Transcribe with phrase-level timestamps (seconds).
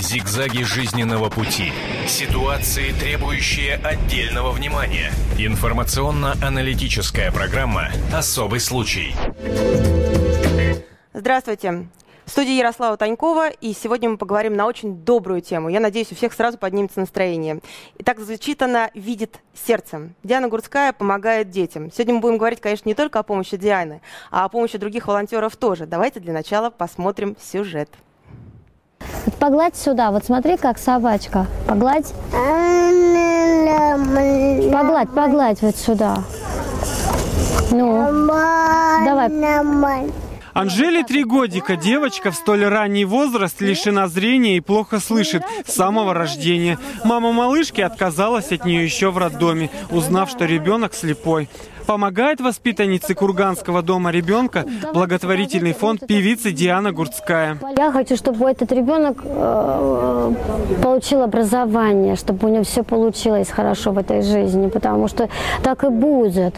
[0.00, 1.72] Зигзаги жизненного пути.
[2.06, 5.12] Ситуации, требующие отдельного внимания.
[5.38, 9.14] Информационно-аналитическая программа «Особый случай».
[11.12, 11.86] Здравствуйте.
[12.24, 15.68] В студии Ярослава Танькова, и сегодня мы поговорим на очень добрую тему.
[15.68, 17.60] Я надеюсь, у всех сразу поднимется настроение.
[17.98, 20.14] Итак, звучит она «Видит сердцем».
[20.22, 21.90] Диана Гурцкая помогает детям.
[21.92, 25.56] Сегодня мы будем говорить, конечно, не только о помощи Дианы, а о помощи других волонтеров
[25.56, 25.84] тоже.
[25.86, 27.90] Давайте для начала посмотрим сюжет.
[29.26, 31.46] Вот погладь сюда, вот смотри, как собачка.
[31.66, 32.12] Погладь.
[34.72, 36.22] Погладь, погладь вот сюда.
[37.70, 38.26] Ну,
[39.04, 40.10] давай.
[40.52, 41.76] Анжеле три годика.
[41.76, 46.78] Девочка в столь ранний возраст лишена зрения и плохо слышит с самого рождения.
[47.04, 51.48] Мама малышки отказалась от нее еще в роддоме, узнав, что ребенок слепой.
[51.86, 57.58] Помогает воспитаннице Курганского дома ребенка благотворительный фонд певицы Диана Гурцкая.
[57.76, 60.32] Я хочу, чтобы этот ребенок э,
[60.82, 65.28] получил образование, чтобы у него все получилось хорошо в этой жизни, потому что
[65.62, 66.54] так и будет.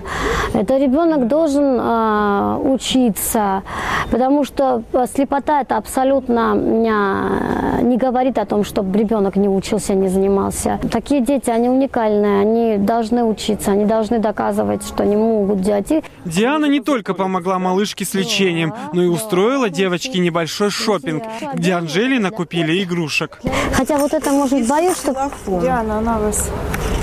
[0.55, 3.63] Это ребенок должен э, учиться,
[4.11, 4.83] потому что
[5.15, 10.79] слепота это абсолютно не говорит о том, чтобы ребенок не учился, не занимался.
[10.91, 16.05] Такие дети, они уникальные, они должны учиться, они должны доказывать, что они могут делать.
[16.25, 21.25] Диана не только помогла малышке с лечением, но и устроила девочке небольшой шопинг,
[21.55, 23.41] где Анжели накупили игрушек.
[23.75, 25.31] Хотя вот это может боюсь, что...
[25.47, 26.51] Диана, она вас...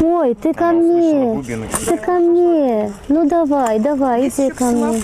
[0.01, 1.43] Ой, ты ко мне,
[1.85, 2.93] ты ко мне.
[3.09, 5.01] Ну давай, давай, иди ко мне.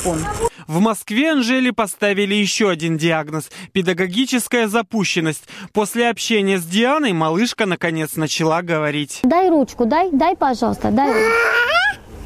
[0.68, 5.44] В Москве Анжели поставили еще один диагноз– педагогическая запущенность.
[5.74, 9.20] После общения с Дианой малышка наконец начала говорить.
[9.24, 11.14] Дай ручку, дай, дай, пожалуйста, дай.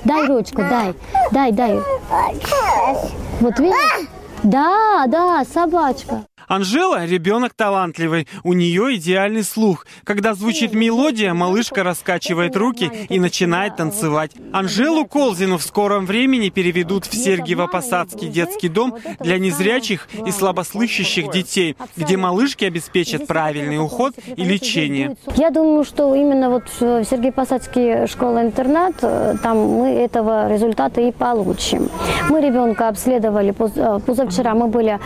[0.10, 0.96] Дай ручку, дай,
[1.32, 1.80] дай, дай.
[3.42, 4.10] Вот видишь?
[4.42, 6.24] Да, да, собачка.
[6.50, 9.86] Анжела– ребенок талантливый, у нее идеальный слух.
[10.04, 14.32] Когда звучит мелодия, малышка раскачивает руки и начинает танцевать.
[14.52, 21.78] Анжелу Колзину в скором времени переведут в Сергиево-Посадский детский дом для незрячих и слабослышащих детей,
[21.96, 25.18] где малышки обеспечат правильный уход и лечение.
[25.36, 31.90] Я думаю, что именно вот в Сергиево-Посадский школа-интернат, э, там мы этого результата и получим.
[32.28, 35.00] Мы ребенка обследовали, э, позавчера мы были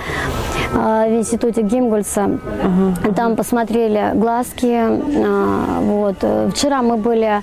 [0.71, 2.25] э, в институте Гимгульса.
[2.25, 3.13] Угу.
[3.15, 4.71] Там посмотрели глазки.
[4.71, 6.17] А, вот.
[6.53, 7.41] Вчера мы были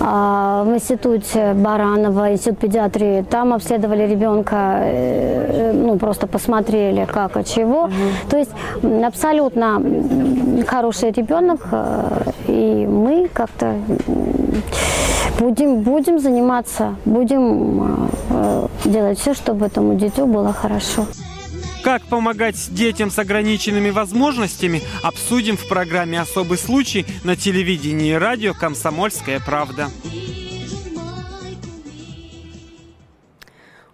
[0.00, 3.22] а, в институте Баранова, институт педиатрии.
[3.22, 7.84] Там обследовали ребенка, э, ну, просто посмотрели, как и чего.
[7.84, 7.92] Угу.
[8.30, 8.50] То есть
[9.04, 9.80] абсолютно
[10.66, 13.74] хороший ребенок, э, и мы как-то
[15.38, 18.10] будем, будем заниматься, будем
[18.84, 21.04] делать все, чтобы этому дитю было хорошо.
[21.84, 28.54] Как помогать детям с ограниченными возможностями, обсудим в программе «Особый случай» на телевидении и радио
[28.54, 29.90] «Комсомольская правда».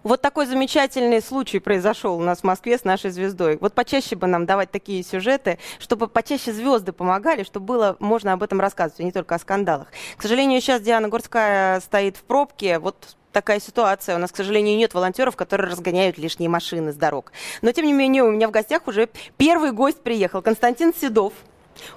[0.03, 3.57] Вот такой замечательный случай произошел у нас в Москве с нашей звездой.
[3.59, 8.41] Вот почаще бы нам давать такие сюжеты, чтобы почаще звезды помогали, чтобы было можно об
[8.41, 9.87] этом рассказывать, а не только о скандалах.
[10.15, 12.79] К сожалению, сейчас Диана Горская стоит в пробке.
[12.79, 14.15] Вот такая ситуация.
[14.15, 17.31] У нас, к сожалению, нет волонтеров, которые разгоняют лишние машины с дорог.
[17.61, 20.41] Но, тем не менее, у меня в гостях уже первый гость приехал.
[20.41, 21.33] Константин Седов,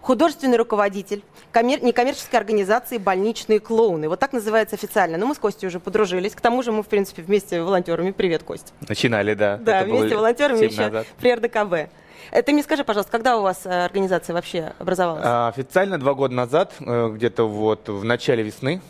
[0.01, 1.83] художественный руководитель коммер...
[1.83, 4.09] некоммерческой организации «Больничные клоуны».
[4.09, 5.19] Вот так называется официально.
[5.19, 6.35] Но мы с Костей уже подружились.
[6.35, 8.11] К тому же мы, в принципе, вместе волонтерами.
[8.13, 8.73] Привет, Кость.
[8.89, 9.59] Начинали, да.
[9.59, 11.07] Да, Это вместе волонтерами еще назад.
[11.19, 11.91] при РДКБ.
[12.31, 15.23] Ты мне скажи, пожалуйста, когда у вас э, организация вообще образовалась?
[15.25, 18.81] А, официально два года назад, э, где-то вот в начале весны,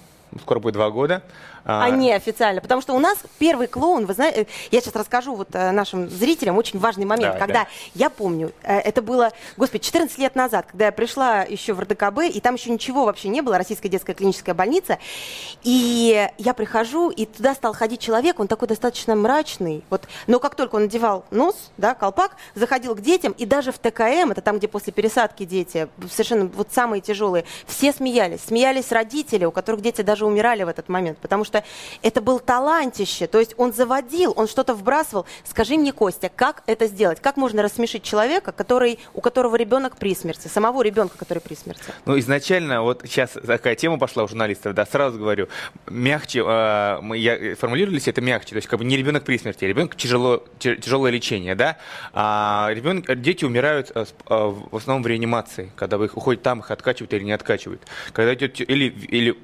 [0.40, 1.22] скоро будет два года.
[1.64, 2.60] А не официально.
[2.60, 6.56] Потому что у нас первый клоун, вы знаете, я сейчас расскажу вот э, нашим зрителям
[6.56, 7.34] очень важный момент.
[7.34, 7.68] Давай, когда да.
[7.94, 12.20] я помню, э, это было, господи, 14 лет назад, когда я пришла еще в РДКБ,
[12.32, 14.98] и там еще ничего вообще не было, Российская детская клиническая больница,
[15.62, 20.54] и я прихожу, и туда стал ходить человек, он такой достаточно мрачный, вот, но как
[20.54, 24.58] только он надевал нос, да, колпак, заходил к детям, и даже в ТКМ, это там,
[24.58, 30.02] где после пересадки дети, совершенно вот самые тяжелые, все смеялись, смеялись родители, у которых дети
[30.02, 31.53] даже умирали в этот момент, потому что
[32.02, 35.26] это был талантище, то есть он заводил, он что-то вбрасывал.
[35.44, 37.20] Скажи мне, Костя, как это сделать?
[37.20, 41.82] Как можно рассмешить человека, который, у которого ребенок при смерти, самого ребенка, который при смерти?
[42.06, 45.48] Ну, изначально, вот сейчас такая тема пошла у журналистов, да, сразу говорю,
[45.86, 49.64] мягче, э, мы, я, формулировались это мягче, то есть как бы не ребенок при смерти,
[49.64, 51.76] а ребенок тяжело, тя- тяжелое лечение, да,
[52.12, 54.34] а ребенок, дети умирают э, э,
[54.70, 57.82] в основном в реанимации, когда вы их уходят там, их откачивают или не откачивают.
[58.12, 59.38] Когда идет, или, или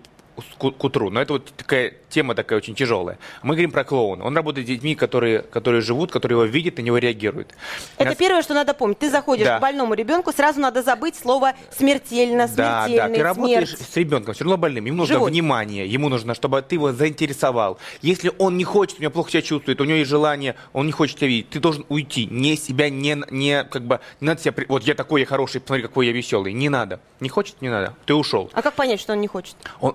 [0.58, 1.10] к, утру.
[1.10, 3.18] Но это вот такая тема такая очень тяжелая.
[3.42, 4.24] Мы говорим про клоуна.
[4.24, 7.54] Он работает с детьми, которые, которые живут, которые его видят, на него реагируют.
[7.96, 8.98] Это нас- первое, что надо помнить.
[8.98, 9.58] Ты заходишь Да.
[9.58, 13.88] к больному ребенку, сразу надо забыть слово смертельно, Да, смертельный, да, ты работаешь смерть.
[13.92, 14.84] с ребенком, все равно больным.
[14.84, 15.30] Ему нужно Живой.
[15.30, 17.78] внимание, ему нужно, чтобы ты его заинтересовал.
[18.02, 20.92] Если он не хочет, у него плохо себя чувствует, у него есть желание, он не
[20.92, 24.54] хочет тебя видеть, ты должен уйти, не себя, не, не как бы, не надо себя,
[24.68, 26.52] вот я такой, я хороший, посмотри, какой я веселый.
[26.52, 27.00] Не надо.
[27.20, 27.94] Не хочет, не надо.
[28.06, 28.50] Ты ушел.
[28.52, 29.54] А как понять, что он не хочет?
[29.80, 29.94] Он,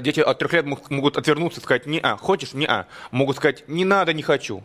[0.00, 2.86] дети от трех лет мог- могут отвернуться и сказать, не а, хочешь, не а.
[3.10, 4.62] Могут сказать, не надо, не хочу.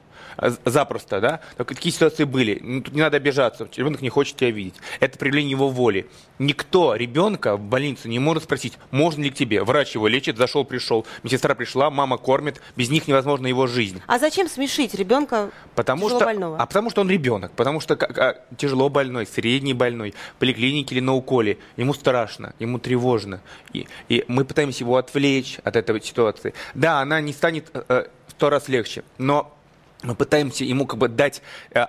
[0.66, 1.40] Запросто, да?
[1.58, 2.60] Так, такие ситуации были.
[2.62, 3.68] Ну, Тут не надо обижаться.
[3.76, 4.76] Ребенок не хочет тебя видеть.
[5.00, 6.08] Это проявление его воли.
[6.40, 9.64] Никто ребенка в больницу не может спросить, можно ли к тебе.
[9.64, 11.06] Врач его лечит, зашел, пришел.
[11.24, 12.62] Медсестра пришла, мама кормит.
[12.76, 14.02] Без них невозможна его жизнь.
[14.08, 16.58] А зачем смешить ребенка Потому тяжело что, больного?
[16.58, 20.96] а потому что он ребенок, потому что как- а, тяжело больной, средний больной, в поликлинике
[20.96, 26.02] или на уколе, ему страшно, ему тревожно, и, и мы пытаемся его отвлечь от этой
[26.02, 26.54] ситуации.
[26.74, 29.56] Да, она не станет э, э, в сто раз легче, но
[30.04, 31.42] мы пытаемся ему как бы дать
[31.72, 31.88] э,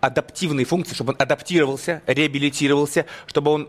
[0.00, 3.66] адаптивные функции, чтобы он адаптировался, реабилитировался, чтобы он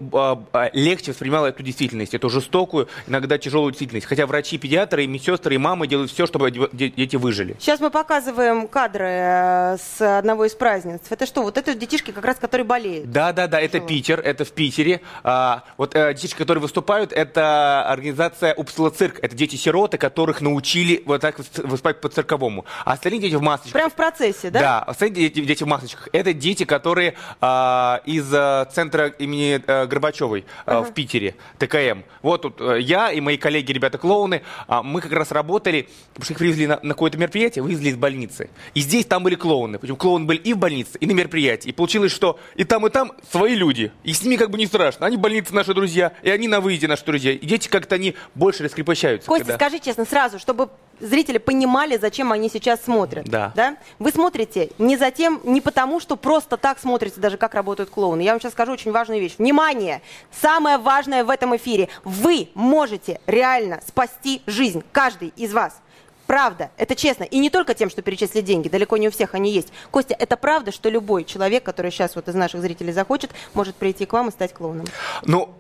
[0.54, 4.08] э, легче воспринимал эту действительность, эту жестокую, иногда тяжелую действительность.
[4.08, 7.56] Хотя врачи, педиатры, и медсестры, и мамы делают все, чтобы де- дети выжили.
[7.60, 11.12] Сейчас мы показываем кадры э, с одного из празднеств.
[11.12, 13.12] Это что, вот это детишки, как раз которые болеют?
[13.12, 15.02] Да, да, да, это Питер, это в Питере.
[15.24, 19.20] А, вот э, детишки, которые выступают, это организация Упсала Цирк.
[19.22, 22.66] Это дети-сироты, которых научили вот так выс- выступать по цирковому.
[22.86, 23.74] А остальные дети в масочках.
[23.74, 24.60] Прям в процессе, да?
[24.60, 26.10] Да, остальные дети, дети в масочках.
[26.18, 32.02] Это дети, которые а, из а, центра имени а, Горбачевой а, в Питере, ТКМ.
[32.24, 36.34] Вот тут а, я и мои коллеги, ребята-клоуны, а, мы как раз работали, потому что
[36.34, 38.50] их привезли на, на какое-то мероприятие, вывезли из больницы.
[38.74, 39.78] И здесь там были клоуны.
[39.78, 41.70] Причем клоуны были и в больнице, и на мероприятии.
[41.70, 43.92] И получилось, что и там, и там свои люди.
[44.04, 45.06] И с ними как бы не страшно.
[45.06, 47.32] Они в больнице наши друзья, и они на выезде наши друзья.
[47.34, 49.28] И дети как-то они больше раскрепощаются.
[49.28, 50.70] Костя, когда- скажи честно, сразу, чтобы
[51.00, 53.26] зрители понимали, зачем они сейчас смотрят.
[53.28, 53.54] Да.
[54.00, 58.22] Вы смотрите не за тем, не потому, что просто так смотрите, даже как работают клоуны.
[58.22, 59.36] Я вам сейчас скажу очень важную вещь.
[59.38, 60.02] Внимание!
[60.32, 61.90] Самое важное в этом эфире.
[62.04, 64.84] Вы можете реально спасти жизнь.
[64.92, 65.80] Каждый из вас.
[66.28, 67.24] Правда, это честно.
[67.24, 69.72] И не только тем, что перечислили деньги, далеко не у всех они есть.
[69.92, 74.06] Костя, это правда, что любой человек, который сейчас вот из наших зрителей захочет, может прийти
[74.06, 74.86] к вам и стать клоуном?
[75.24, 75.56] Ну,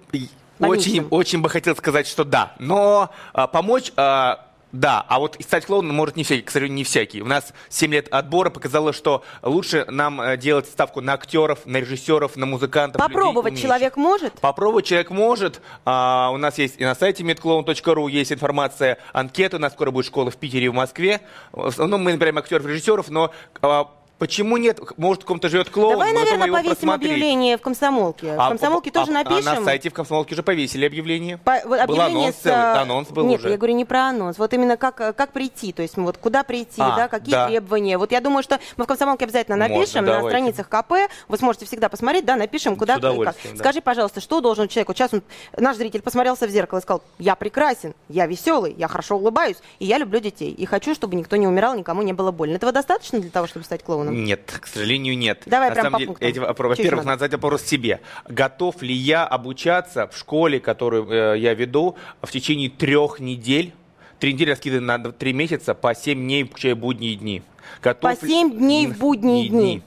[0.60, 2.54] очень, очень бы хотел сказать, что да.
[2.60, 5.06] Но а, помочь, а, да.
[5.08, 7.22] А вот стать клоуном может не всякий, к сожалению, не всякий.
[7.22, 11.78] У нас 7 лет отбора показало, что лучше нам э, делать ставку на актеров, на
[11.78, 13.02] режиссеров, на музыкантов.
[13.02, 13.64] людей Попробовать умеющих.
[13.64, 14.34] человек может?
[14.34, 15.62] Попробовать человек может.
[15.86, 19.56] А, у нас есть и на сайте medclown.ru есть информация, анкеты.
[19.56, 21.22] У нас скоро будет школа в Питере и в Москве.
[21.54, 23.32] Основном мы набираем актеров, режиссеров, но
[23.62, 24.80] а, почему нет?
[24.98, 28.36] Может, в ком-то живет клоун, Давай, наверное, повесим объявление в комсомолке.
[28.36, 29.48] В А, комсомолке а, тоже а, напишем.
[29.48, 31.38] А на сайте в комсомолке уже повесили объявление.
[31.38, 32.58] По- вот был объявление анонс с, целый.
[32.58, 33.50] а, Анонс был Нет, уже.
[33.50, 34.38] я говорю не про анонс.
[34.38, 35.72] Вот именно как, как прийти.
[35.74, 37.48] То есть вот куда прийти, А, да, какие да.
[37.48, 37.98] требования.
[37.98, 40.30] Вот я думаю, что мы в комсомолке обязательно Можно, напишем на давайте.
[40.30, 40.94] страницах КП.
[41.28, 43.36] Вы сможете всегда посмотреть, да, напишем, куда и как.
[43.44, 43.56] да.
[43.58, 44.88] Скажи, пожалуйста, что должен человек?
[44.88, 45.22] Вот сейчас он,
[45.58, 49.86] наш зритель посмотрелся в зеркало и сказал, я прекрасен, я веселый, я хорошо улыбаюсь, и
[49.86, 50.52] я люблю детей.
[50.52, 52.56] И хочу, чтобы никто не умирал, никому не было больно.
[52.56, 54.07] Этого достаточно для того, чтобы стать клоуном?
[54.12, 55.44] Нет, к сожалению, нет.
[55.46, 58.02] Давай На прям самом по деле, эти во-первых, надо задать вопрос себе.
[58.28, 63.74] Готов ли я обучаться в школе, которую э, я веду, в течение трех недель?
[64.20, 67.44] Три недели раскиданы на три месяца по семь дней, включая будние дни.
[67.84, 69.82] Готов По ли- 7 дней в будние дни.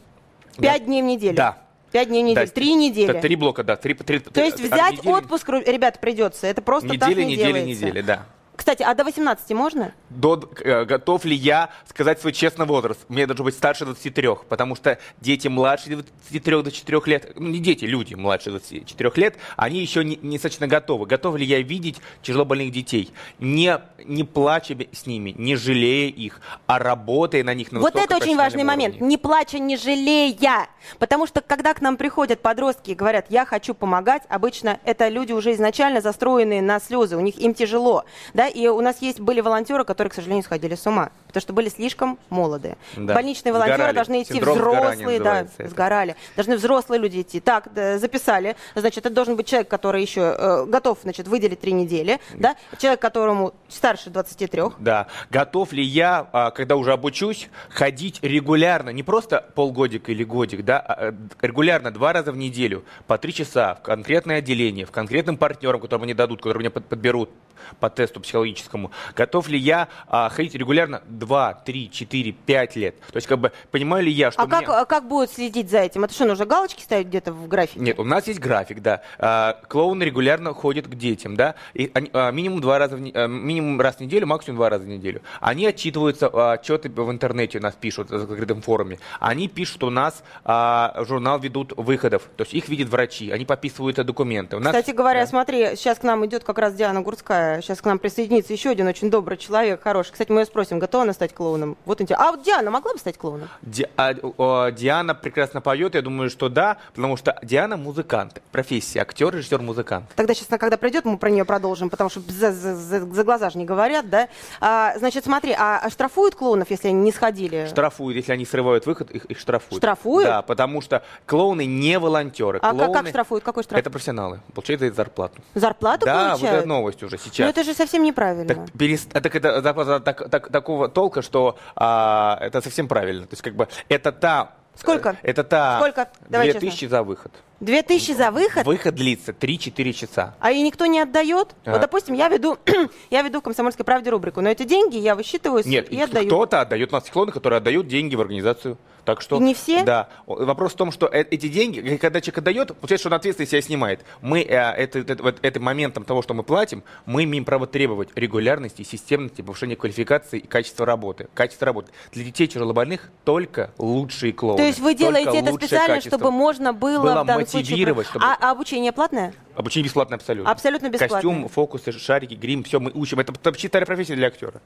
[0.59, 1.37] Пять дней в неделю.
[1.37, 1.59] Да.
[1.91, 2.47] Пять дней в неделю.
[2.47, 3.13] Да, Три недели.
[3.13, 3.75] да, Три блока, да.
[3.77, 6.47] Три, три, То есть взять отпуск, ру- ребята, придется.
[6.47, 7.85] Это просто так Неделя, не неделя, делается.
[7.87, 8.27] неделя, да.
[8.61, 9.95] Кстати, а до 18 можно?
[10.11, 13.01] До, э, готов ли я сказать свой честный возраст?
[13.09, 17.59] Мне должен быть старше 23, потому что дети младше 23 до 4 лет, ну не
[17.59, 21.07] дети, люди младше 24 лет, они еще не, не достаточно готовы.
[21.07, 23.15] Готов ли я видеть тяжелобольных детей?
[23.39, 28.17] Не, не плача с ними, не жалея их, а работая на них на Вот это
[28.17, 28.95] очень важный профессиональном момент.
[28.97, 29.09] уровне.
[29.09, 30.69] Не плача, не жалея.
[30.99, 35.33] Потому что, когда к нам приходят подростки и говорят, я хочу помогать, обычно это люди
[35.33, 38.05] уже изначально застроенные на слезы, у них им тяжело.
[38.35, 38.50] Да?
[38.51, 41.69] И у нас есть были волонтеры, которые, к сожалению, сходили с ума, потому что были
[41.69, 42.77] слишком молодые.
[42.97, 43.15] Да.
[43.15, 43.95] Больничные волонтеры Сгорали.
[43.95, 45.69] должны идти Синдром взрослые, да, это.
[45.69, 46.17] сгорали.
[46.37, 47.41] Должны взрослые люди идти.
[47.41, 48.57] Так, да, записали.
[48.75, 52.21] Значит, это должен быть человек, который еще э, готов, значит, выделить три недели.
[52.35, 52.57] Да?
[52.79, 54.63] Человек, которому старше 23.
[54.79, 55.07] Да.
[55.31, 60.81] Готов ли я, а, когда уже обучусь, ходить регулярно, не просто полгодика или годик, да,
[60.81, 65.37] а, э, регулярно, два раза в неделю, по три часа в конкретное отделение, в конкретным
[65.37, 67.31] партнерам, которым они дадут, которые мне под- подберут,
[67.79, 73.01] по тесту психологическому, готов ли я а, ходить регулярно 2, 3, 4, 5 лет.
[73.13, 75.71] То есть, как бы, понимаю ли я, что А мне- как, а как будут следить
[75.71, 76.05] за этим?
[76.05, 77.81] Это что, нужно галочки ставить где-то в графике?
[77.81, 79.03] Нет, у нас есть график, да.
[79.19, 81.55] А, клоуны регулярно ходят к детям, да.
[81.75, 84.89] И а, минимум два раза в а, минимум раз в неделю, максимум два раза в
[84.89, 85.23] неделю.
[85.41, 88.99] Они отчитываются, а, отчеты в интернете у нас пишут в закрытом форуме.
[89.19, 93.45] Они пишут, что у нас а, журнал ведут выходов, то есть их видят врачи, они
[93.45, 94.57] подписываются документы.
[94.57, 95.27] У нас- Кстати говоря, Да.
[95.27, 97.50] смотри, сейчас к нам идет как раз Диана Гурская.
[97.61, 100.13] Сейчас к нам присоединится еще один очень добрый человек, хороший.
[100.13, 101.77] Кстати, мы ее спросим, готова она стать клоуном?
[101.85, 102.29] Вот интересно.
[102.29, 103.49] А вот Диана могла бы стать клоуном?
[103.63, 109.01] Ди- а, о, Диана прекрасно поет, я думаю, что да, потому что Диана музыкант, профессия,
[109.01, 110.07] актер, режиссер, музыкант.
[110.17, 113.51] Тогда сейчас, когда придет, мы про нее продолжим, потому что за, за- за- за глаза
[113.51, 114.29] же не говорят, да?
[114.61, 117.67] А, значит, смотри, а, а штрафуют клоунов, если они не сходили?
[117.67, 119.81] Штрафуют, если они срывают выход, их, их штрафуют.
[119.83, 120.27] Штрафуют?
[120.29, 122.59] Да, потому что клоуны не волонтеры.
[122.59, 123.45] А как- клоуны как штрафуют?
[123.45, 123.81] Какой штраф?
[123.81, 124.41] Это профессионалы.
[124.55, 125.41] Получают за зарплату.
[125.55, 126.59] Зарплату да, вот получают?
[126.59, 127.51] это новость уже Ну сейчас.
[127.51, 128.47] это же совсем неправильно.
[128.55, 133.23] Так, перес- а так это зарплата так- так- такого толка, что а, это совсем правильно.
[133.27, 134.53] То есть как бы это та...
[134.75, 135.17] Сколько?
[135.23, 135.79] Это та...
[135.81, 136.09] Сколько?
[136.29, 137.33] Давай 2000 за выход.
[137.61, 138.67] Две тысячи за выход?
[138.67, 140.35] Выход длится 3-4 часа.
[140.41, 141.49] А и никто не отдает?
[141.67, 141.73] А.
[141.73, 142.57] Вот, допустим, я веду,
[143.11, 146.27] я веду в «Комсомольской правде» рубрику, но эти деньги я высчитываю Нет, и отдаю.
[146.27, 148.79] кто-то отдает, у нас есть клоуны, которые отдают деньги в организацию.
[149.05, 149.83] Так что, И не все?
[149.83, 150.09] Да.
[150.27, 153.51] Вопрос в том, что э- эти деньги, э, когда человек отдает, получается, что он ответственность
[153.51, 154.05] себя снимает.
[154.21, 158.11] Мы э, это, это- вот этим моментом того, что мы платим, мы имеем право требовать
[158.15, 161.29] регулярности, системности, повышения квалификации и качества работы.
[161.35, 161.93] Качество работы.
[162.13, 164.59] Для детей тяжелобольных только лучшие клоуны.
[164.59, 166.19] То есть вы делаете это специально, качество.
[166.19, 167.73] чтобы можно было, Было в данном случае...
[167.73, 169.35] мотивировать, чтобы- А, а обучение платное?
[169.55, 170.51] Обучение бесплатное абсолютно.
[170.51, 171.21] Абсолютно бесплатное.
[171.21, 173.21] Костюм, фокусы, шарики, грим, все мы учим.
[173.21, 174.61] Это вообще вторая профессия для актера.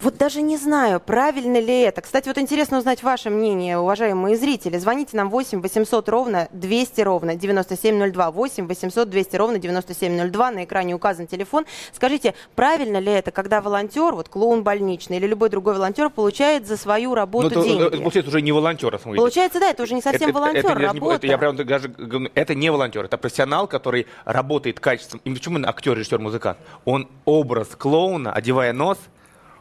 [0.00, 2.02] Вот даже не знаю, правильно ли это.
[2.02, 4.76] Кстати, вот интересно узнать ваше мнение, уважаемые зрители.
[4.76, 8.30] Звоните нам 8 800 ровно 200 ровно 9702.
[8.30, 10.50] 8 800 200 ровно 9702.
[10.50, 11.64] На экране указан телефон.
[11.92, 16.76] Скажите, правильно ли это, когда волонтер, вот клоун больничный или любой другой волонтер, получает за
[16.76, 17.86] свою работу Ну, это, деньги?
[17.86, 19.16] это получается уже не волонтер, смотрите.
[19.20, 21.14] Получается, да, это уже не совсем Это- это- волонтер, это работа.
[21.16, 21.94] это я прям даже
[22.34, 25.20] это не волонтер, это профессионал, который работает качественно.
[25.24, 26.58] И почему он актер, режиссер, музыкант?
[26.84, 28.98] Он образ клоуна, одевая нос,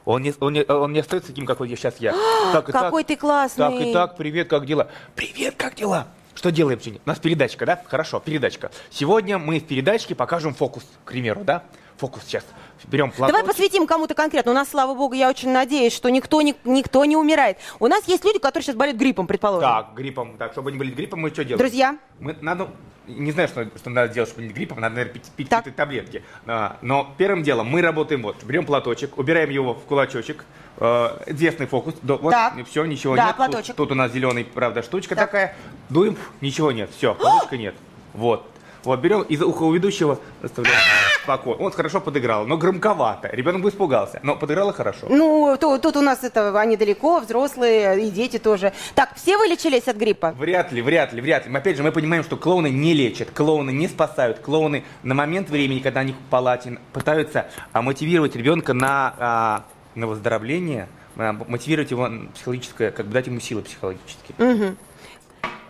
[0.05, 2.13] он не, он не, он не остается таким, какой я сейчас я.
[2.51, 3.69] Так и Какой так, ты классный.
[3.69, 4.89] Так и так, привет, как дела?
[5.15, 6.07] Привет, как дела?
[6.36, 7.01] Что делаем сегодня?
[7.05, 7.81] У нас передачка, да?
[7.86, 8.72] Хорошо, передачка.
[8.89, 11.63] Сегодня мы в передачке покажем фокус, к примеру, да?
[12.03, 12.43] Фокус сейчас.
[12.88, 13.33] Берем платочек.
[13.39, 14.51] Давай посвятим кому-то конкретно.
[14.51, 17.57] У нас, слава богу, я очень надеюсь, что никто не, никто не умирает.
[17.79, 19.69] У нас есть люди, которые сейчас болеют гриппом, предположим.
[19.69, 20.36] Так, гриппом.
[20.38, 21.60] Так, чтобы не болеть гриппом, мы что делаем?
[21.60, 22.67] Друзья, Мы надо,
[23.07, 26.24] не знаю, что, что надо делать, чтобы не гриппом, надо, наверное, пить, пить какие-то таблетки.
[26.45, 30.43] А, но первым делом мы работаем вот, берем платочек, убираем его в кулачочек,
[30.75, 32.55] э, известный фокус, до- вот, Так.
[32.69, 33.38] все, ничего Да, нет.
[33.38, 33.75] Тут- платочек.
[33.77, 35.27] Тут, у нас зеленый, правда, штучка Так.
[35.31, 35.55] такая,
[35.88, 37.75] дуем, ничего нет, все, платочка нет.
[38.13, 38.50] Вот.
[38.84, 40.78] Вот, берем из уха у ведущего, оставляем
[41.24, 41.63] спокойно.
[41.63, 43.30] Он хорошо подыграл, но громковато.
[43.32, 45.08] Ребенок бы испугался, но подыграло хорошо.
[45.10, 48.74] ну, то- тут у нас это, они далеко, взрослые и дети тоже.
[48.94, 50.34] Так, все вылечились от гриппа?
[50.38, 51.56] Вряд ли, вряд ли, вряд ли.
[51.56, 54.40] Опять же, мы понимаем, что клоуны не лечат, клоуны не спасают.
[54.40, 59.63] Клоуны на момент времени, когда они в палате, пытаются а, мотивировать ребенка на, а,
[59.96, 64.75] на выздоровление, а, мотивировать его психологическое, как бы дать ему силы психологические.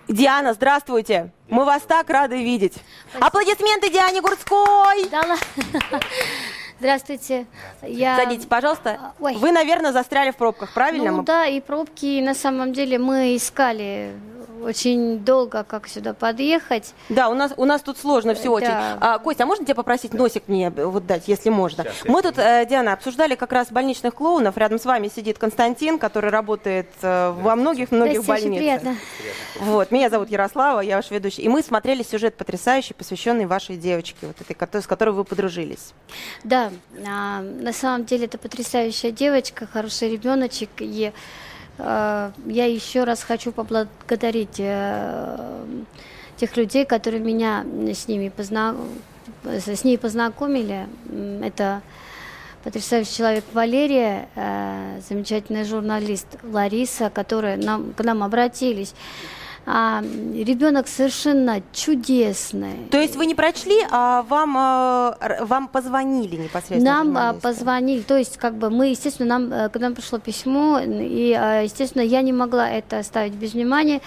[0.07, 1.31] Диана, здравствуйте.
[1.50, 2.74] Мы вас так рады видеть.
[3.19, 5.10] Аплодисменты Диане Гурцкой.
[5.10, 5.38] Да
[6.79, 7.45] Здравствуйте.
[7.81, 8.17] Я...
[8.17, 8.98] Садитесь, пожалуйста.
[9.00, 9.36] А, ой.
[9.36, 11.12] Вы, наверное, застряли в пробках, правильно?
[11.12, 14.12] Ну да, и пробки, на самом деле, мы искали
[14.63, 16.93] очень долго, как сюда подъехать.
[17.10, 18.51] Да, у нас, у нас тут сложно все Да.
[18.51, 18.67] очень.
[18.70, 21.84] А, Костя, а можно тебя попросить носик мне вот дать, если можно?
[21.84, 24.58] Сейчас, Мы тут, э, Диана, обсуждали как раз больничных клоунов.
[24.58, 28.58] Рядом с вами сидит Константин, который работает э, во многих-многих больницах.
[28.58, 28.96] приятно.
[29.60, 31.41] Вот, меня зовут Ярослава, я ваш ведущий.
[31.41, 35.93] И мы смотрели сюжет потрясающий, посвященный вашей девочке, вот этой, с которой вы подружились.
[36.43, 36.72] Да,
[37.05, 40.70] а, на самом деле это потрясающая девочка, хороший ребеночек.
[40.79, 41.12] И
[41.77, 45.65] я еще раз хочу поблагодарить э,
[46.37, 48.75] тех людей, которые меня с ними позна...
[49.43, 50.87] с ней познакомили.
[51.41, 51.81] Это
[52.63, 58.93] потрясающий человек Валерия, э, замечательный журналист Лариса, которые нам, к нам обратились.
[59.65, 62.88] А, ребенок совершенно чудесный.
[62.91, 67.03] То есть вы не прочли, а вам, э, р- вам позвонили непосредственно?
[67.03, 70.79] Нам а, позвонили, то есть как бы мы, естественно, нам, э, к нам пришло письмо,
[70.84, 74.01] и, а, естественно, я не могла это оставить без внимания.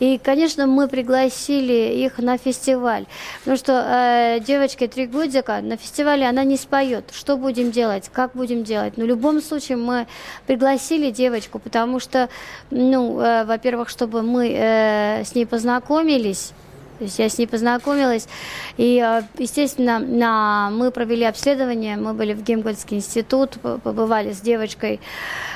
[0.00, 3.06] И, конечно, мы пригласили их на фестиваль,
[3.40, 7.10] потому что э, девочке три годика на фестивале она не споет.
[7.12, 8.96] Что будем делать, как будем делать?
[8.96, 10.06] Но в любом случае мы
[10.46, 12.28] пригласили девочку, потому что,
[12.70, 16.52] ну, э, во-первых, чтобы мы э, с ней познакомились,
[16.98, 18.28] То есть я с ней познакомилась,
[18.76, 25.00] и, э, естественно, на, мы провели обследование, мы были в Гемгольский институт, побывали с девочкой,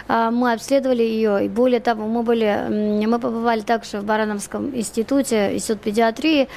[0.09, 5.55] а, мы обследовали ее, и более того, мы, были, мы побывали также в Барановском институте,
[5.55, 6.49] институт педиатрии,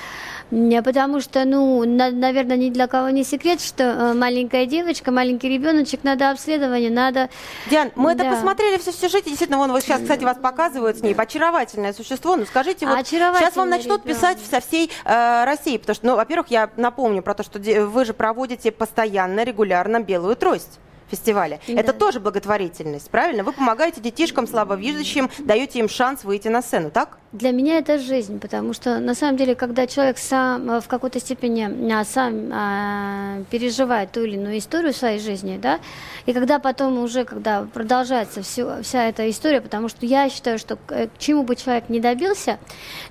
[0.50, 5.50] Потому что, ну, на, наверное, ни для кого не секрет, что э, маленькая девочка, маленький
[5.50, 7.30] ребеночек, надо обследование, надо...
[7.70, 8.26] Диан, мы да.
[8.26, 11.94] это посмотрели все в сюжете, действительно, вон вот сейчас, кстати, вас показывают с ней, очаровательное
[11.94, 14.20] существо, ну скажите, вот сейчас вам начнут ребенок.
[14.20, 18.06] писать со всей э, России, потому что, ну, во-первых, я напомню про то, что вы
[18.06, 21.60] же проводите постоянно, регулярно белую трость фестиваля.
[21.68, 21.74] Да.
[21.74, 23.44] Это тоже благотворительность, правильно?
[23.44, 27.18] Вы помогаете детишкам слабовидящим, даете им шанс выйти на сцену, так?
[27.36, 31.20] Для меня это жизнь, потому что на самом деле, когда человек сам э, в какой-то
[31.20, 35.82] степени а, сам а, переживает ту или иную историю своей жизни, да,
[36.26, 40.78] и когда потом уже, когда продолжается все, вся эта история, потому что я считаю, что
[40.78, 42.58] к чему бы человек не добился,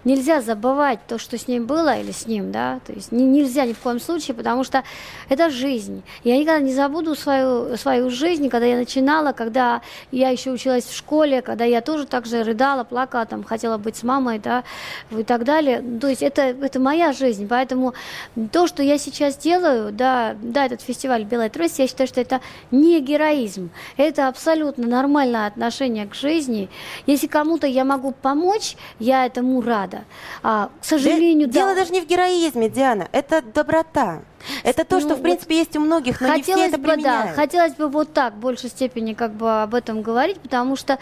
[0.04, 3.66] нельзя забывать то, что с ним было или с ним, да, то есть не, нельзя
[3.66, 4.84] ни в коем случае, потому что
[5.28, 6.02] это жизнь.
[6.22, 10.96] Я никогда не забуду свою, свою жизнь, когда я начинала, когда я еще училась в
[10.96, 14.64] школе, когда я тоже так же рыдала, плакала, там, хотела быть с мамой, мамой, да,
[15.10, 15.82] и так далее.
[16.00, 17.94] То есть это, это моя жизнь, поэтому
[18.52, 22.40] то, что я сейчас делаю, да, да, этот фестиваль «Белая трость», я считаю, что это
[22.70, 26.68] не героизм, это абсолютно нормальное отношение к жизни.
[27.06, 30.04] Если кому-то я могу помочь, я этому рада.
[30.42, 31.54] А, к сожалению, да.
[31.54, 34.22] Дело даже не в героизме, Диана, это доброта.
[34.62, 36.88] Это то, что, ну, в принципе, есть у многих, но хотелось не все это бы,
[36.88, 37.30] применяют.
[37.30, 40.98] Да, хотелось бы вот так в большей степени как бы об этом говорить, потому что,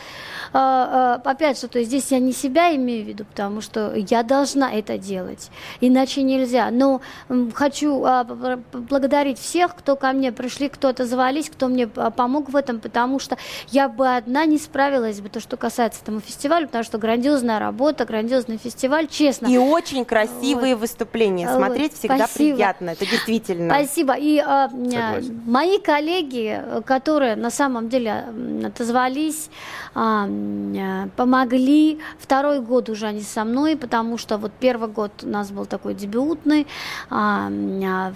[0.52, 4.22] э, опять же, то есть здесь я не себя имею в виду, потому что я
[4.22, 6.70] должна это делать, иначе нельзя.
[6.70, 12.50] Но э, хочу э, благодарить всех, кто ко мне пришли, кто отозвались, кто мне помог
[12.50, 13.36] в этом, потому что
[13.68, 18.04] я бы одна не справилась бы, то, что касается этому фестиваля, потому что грандиозная работа,
[18.04, 19.46] грандиозный фестиваль, честно.
[19.46, 20.82] И очень красивые вот.
[20.82, 21.52] выступления.
[21.52, 21.98] Смотреть вот.
[21.98, 22.56] всегда Спасибо.
[22.56, 22.90] приятно.
[22.90, 23.74] Это действительно действительно.
[23.74, 24.14] Спасибо.
[24.14, 28.24] И э, мои коллеги, которые на самом деле
[28.64, 29.50] отозвались,
[29.94, 32.00] э, помогли.
[32.18, 35.94] Второй год уже они со мной, потому что вот первый год у нас был такой
[35.94, 36.66] дебютный,
[37.10, 38.12] э,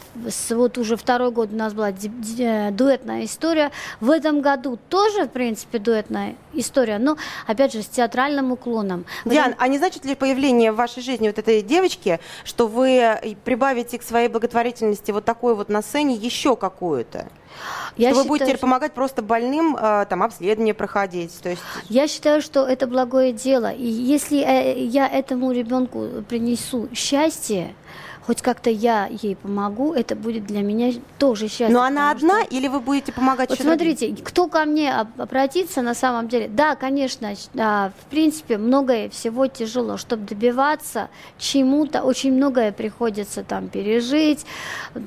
[0.50, 3.70] вот уже второй год у нас была дуэтная история.
[4.00, 9.04] В этом году тоже, в принципе, дуэтная история, но, опять же, с театральным уклоном.
[9.24, 13.98] Диан, а не значит ли появление в вашей жизни вот этой девочки, что вы прибавите
[13.98, 17.26] к своей благотворительности деятельности вот такой вот на сцене еще какую-то?
[17.96, 21.32] Я что считаю, вы будете теперь помогать просто больным, э, там, обследование проходить.
[21.42, 21.62] То есть...
[21.88, 23.72] Я считаю, что это благое дело.
[23.72, 27.74] И если э, я этому ребенку принесу счастье,
[28.26, 31.68] хоть как-то я ей помогу, это будет для меня тоже счастье.
[31.68, 32.56] Но она одна что...
[32.56, 34.24] или вы будете помогать Вот смотрите, другим?
[34.24, 36.48] кто ко мне обратится на самом деле?
[36.48, 41.08] Да, конечно, в принципе, многое всего тяжело, чтобы добиваться
[41.38, 44.44] чему-то, очень многое приходится там пережить,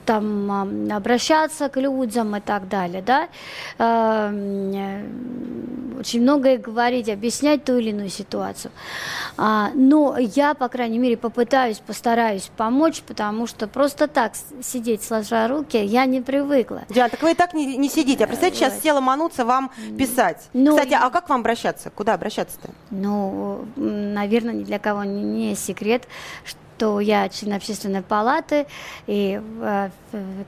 [0.05, 3.27] там обращаться к людям и так далее, да.
[5.99, 8.71] Очень многое говорить, объяснять ту или иную ситуацию.
[9.35, 15.47] А, но я, по крайней мере, попытаюсь, постараюсь помочь, потому что просто так сидеть сложа
[15.47, 16.83] руки я не привыкла.
[16.89, 18.23] Диана, так вы и так не, не сидите.
[18.23, 20.47] А представьте, сейчас все ломанутся вам писать.
[20.53, 21.89] Ну, Кстати, а как вам обращаться?
[21.89, 22.69] Куда обращаться-то?
[22.91, 26.07] Ну, наверное, ни для кого не, не секрет,
[26.45, 28.67] что я член общественной палаты,
[29.07, 29.89] и э,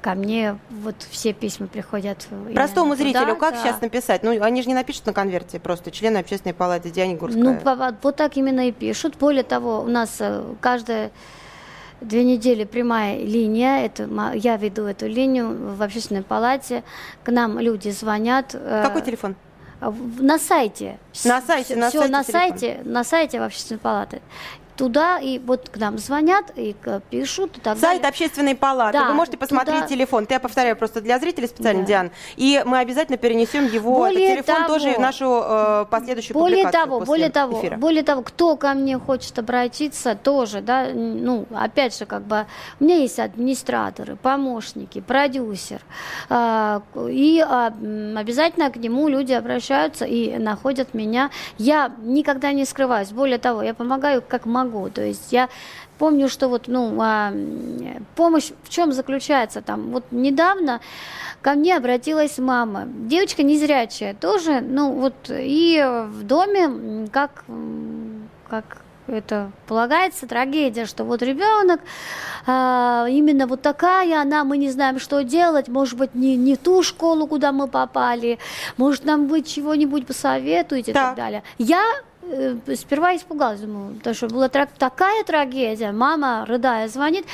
[0.03, 2.27] ко мне вот все письма приходят.
[2.53, 3.63] Простому зрителю как да.
[3.63, 4.21] сейчас написать?
[4.21, 7.43] Ну, они же не напишут на конверте просто члены общественной палаты Диане Гурская.
[7.43, 9.17] Ну, вот так именно и пишут.
[9.19, 11.09] Более того, у нас э, каждая
[12.01, 16.83] Две недели прямая линия, это, я веду эту линию в общественной палате,
[17.23, 18.55] к нам люди звонят.
[18.55, 19.35] Э, Какой телефон?
[20.19, 20.99] На сайте.
[21.25, 22.11] На сайте, на все сайте.
[22.11, 24.21] на сайте, на сайте в общественной палаты
[24.81, 26.75] туда, и вот к нам звонят, и
[27.11, 28.09] пишут, и так Сайт далее.
[28.09, 28.97] общественной палаты.
[28.97, 29.87] Да, Вы можете посмотреть туда...
[29.87, 30.25] телефон.
[30.27, 31.87] Я повторяю просто для зрителей специально, да.
[31.87, 32.11] Диан.
[32.35, 36.83] И мы обязательно перенесем его, более телефон того, тоже в нашу э, последующую более публикацию
[36.83, 37.77] того, более того, эфира.
[37.77, 42.47] Более того, кто ко мне хочет обратиться, тоже, да, ну, опять же, как бы,
[42.79, 45.81] у меня есть администраторы, помощники, продюсер,
[46.29, 51.29] э, и э, обязательно к нему люди обращаются и находят меня.
[51.59, 53.11] Я никогда не скрываюсь.
[53.11, 54.89] Более того, я помогаю как могу могу.
[54.89, 55.49] То есть я
[55.97, 57.33] помню, что вот, ну, а,
[58.15, 59.91] помощь в чем заключается там.
[59.91, 60.81] Вот недавно
[61.41, 67.43] ко мне обратилась мама, девочка незрячая тоже, ну вот и в доме как
[68.47, 71.81] как это полагается трагедия, что вот ребенок
[72.45, 76.83] а, именно вот такая, она, мы не знаем, что делать, может быть, не, не ту
[76.83, 78.39] школу, куда мы попали,
[78.77, 80.99] может, нам вы чего-нибудь посоветуете да.
[80.99, 81.43] и так далее.
[81.57, 82.03] Я э,
[82.75, 85.91] сперва испугалась, думаю, потому что была трак- такая трагедия.
[85.91, 87.25] Мама, рыдая, звонит.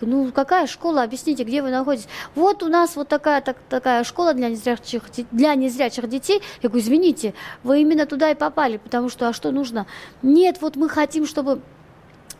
[0.00, 1.02] Ну, какая школа?
[1.02, 2.08] Объясните, где вы находитесь?
[2.34, 6.42] Вот у нас вот такая, так, такая школа для незрячих, для незрячих детей.
[6.62, 9.86] Я говорю, извините, вы именно туда и попали, потому что, а что нужно?
[10.22, 11.60] Нет, вот мы хотим, чтобы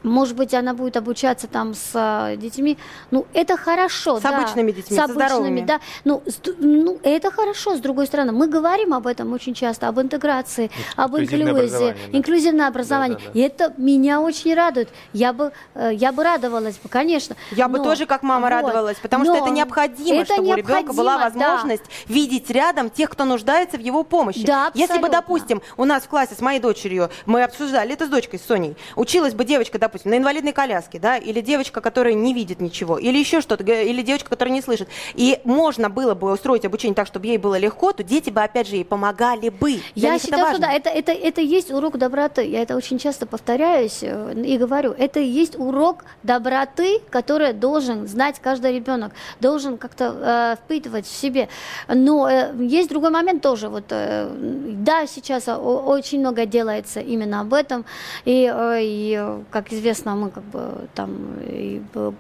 [0.03, 2.79] может быть, она будет обучаться там с а, детьми.
[3.11, 4.19] Ну, это хорошо.
[4.19, 4.39] С да.
[4.39, 5.61] обычными детьми, С обычными, здоровыми.
[5.63, 5.81] да.
[6.05, 8.33] Ну, с- ну, это хорошо, с другой стороны.
[8.33, 12.19] Мы говорим об этом очень часто, об интеграции, об Инклюзивное инклюзии, образование, да.
[12.19, 13.19] инклюзивное образование.
[13.19, 13.39] Да-да-да.
[13.39, 14.89] И это меня очень радует.
[15.13, 17.35] Я бы, э, я бы радовалась бы, конечно.
[17.51, 18.51] Я бы Но- тоже как мама вот.
[18.51, 21.53] радовалась, потому что это необходимо, это чтобы у ребенка была необходимо, да.
[21.55, 24.45] возможность видеть рядом тех, кто нуждается в его помощи.
[24.47, 25.09] Да, Если бы, абсолютно.
[25.11, 28.77] допустим, у нас в классе с моей дочерью, мы обсуждали это с дочкой, с Соней,
[28.95, 33.19] училась бы девочка, допустим, на инвалидной коляске, да, или девочка, которая не видит ничего, или
[33.19, 37.27] еще что-то, или девочка, которая не слышит, и можно было бы устроить обучение так, чтобы
[37.27, 39.81] ей было легко, то дети бы, опять же, ей помогали бы.
[39.95, 42.43] Для Я них это считаю, что да, это, это, это есть урок доброты.
[42.43, 44.93] Я это очень часто повторяюсь э, и говорю.
[44.93, 51.15] Это и есть урок доброты, который должен знать каждый ребенок, должен как-то э, впитывать в
[51.15, 51.49] себе.
[51.89, 53.69] Но э, есть другой момент тоже.
[53.69, 57.85] Вот, э, да, сейчас очень много делается именно об этом.
[58.25, 61.39] И, э, и, э, как известно, мы как бы там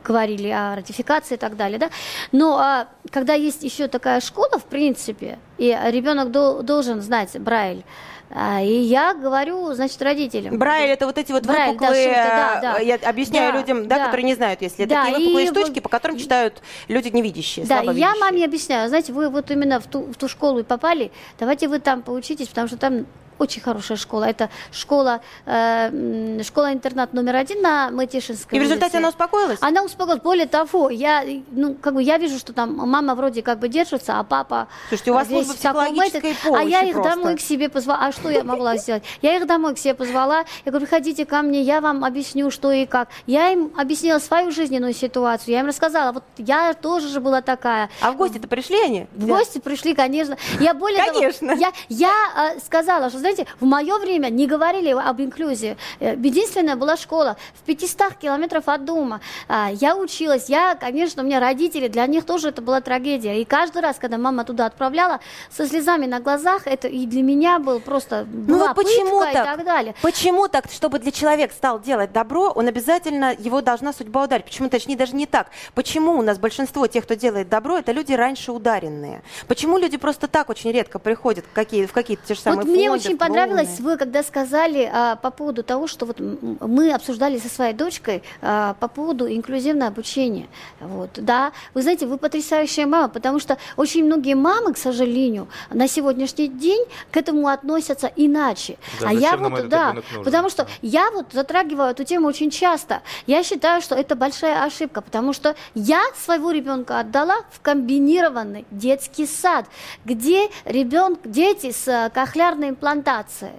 [0.04, 1.78] говорили о ратификации и так далее.
[1.78, 1.90] Да?
[2.32, 7.82] Но а, когда есть еще такая школа, в принципе, и ребенок дол- должен знать Брайль,
[8.30, 10.58] а, и я говорю, значит, родителям.
[10.58, 12.80] Брайль это вот эти вот Брайль, да, выпуклые, шрифты, да, да.
[12.80, 14.04] э, я объясняю Да, людям, да, да.
[14.06, 17.82] которые не знают, если Да, такие выпуклые и штучки, по которым читают люди невидящие, Да,
[17.82, 21.68] я маме объясняю, знаете, вы вот именно в ту, в ту школу и попали, давайте
[21.68, 23.06] вы там поучитесь, потому что там
[23.38, 24.24] очень хорошая школа.
[24.24, 28.96] Это школа, э, школа-интернат номер один на Мытишинской И в результате улице.
[28.96, 29.58] она успокоилась?
[29.60, 30.22] Она успокоилась.
[30.22, 34.18] Более того, я, ну, как бы я вижу, что там мама вроде как бы держится,
[34.18, 34.68] а папа...
[34.88, 36.56] Слушайте, у вас весь служба в таком этом.
[36.56, 37.14] А я их просто.
[37.14, 38.06] домой к себе позвала.
[38.06, 39.02] А что я могла сделать?
[39.22, 40.44] Я их домой к себе позвала.
[40.64, 43.08] Я говорю, приходите ко мне, я вам объясню, что и как.
[43.26, 45.54] Я им объяснила свою жизненную ситуацию.
[45.54, 47.90] Я им рассказала, вот я тоже же была такая.
[48.00, 49.06] А в гости-то пришли они?
[49.14, 50.36] В гости пришли, конечно.
[50.60, 51.52] Я более того, Конечно.
[51.52, 55.76] я, я э, сказала, что, знаете, в мое время не говорили об инклюзии.
[56.00, 59.20] Э, Единственная была школа в 500 километров от дома.
[59.48, 63.40] А, Я училась, я, конечно, у меня родители, для них тоже это была трагедия.
[63.40, 67.58] И каждый раз, когда мама туда отправляла, со слезами на глазах, это и для меня
[67.58, 69.44] был просто Ну была вот почему пытка так?
[69.44, 69.94] и так далее.
[70.02, 74.44] Почему так, чтобы для человека стал делать добро, он обязательно его должна судьба ударить?
[74.44, 75.48] Почему, точнее, даже не так.
[75.74, 79.22] Почему у нас большинство тех, кто делает добро, это люди раньше ударенные?
[79.48, 82.68] Почему люди просто так очень редко приходят в, какие, в какие-то те же самые Вот
[82.68, 87.38] мне фонды, очень понравилось, вы когда сказали а, по поводу того, что вот мы обсуждали
[87.38, 90.46] со своей дочкой а, по поводу инклюзивного обучения.
[90.80, 95.88] Вот, да, вы знаете, вы потрясающая мама, потому что очень многие мамы, к сожалению, на
[95.88, 98.78] сегодняшний день к этому относятся иначе.
[99.00, 103.02] Да, а я вот, да, потому что я вот затрагиваю эту тему очень часто.
[103.26, 109.26] Я считаю, что это большая ошибка, потому что я своего ребенка отдала в комбинированный детский
[109.26, 109.66] сад,
[110.04, 112.74] где ребенок, дети с э, кохлеарной
[113.06, 113.52] имплантацией.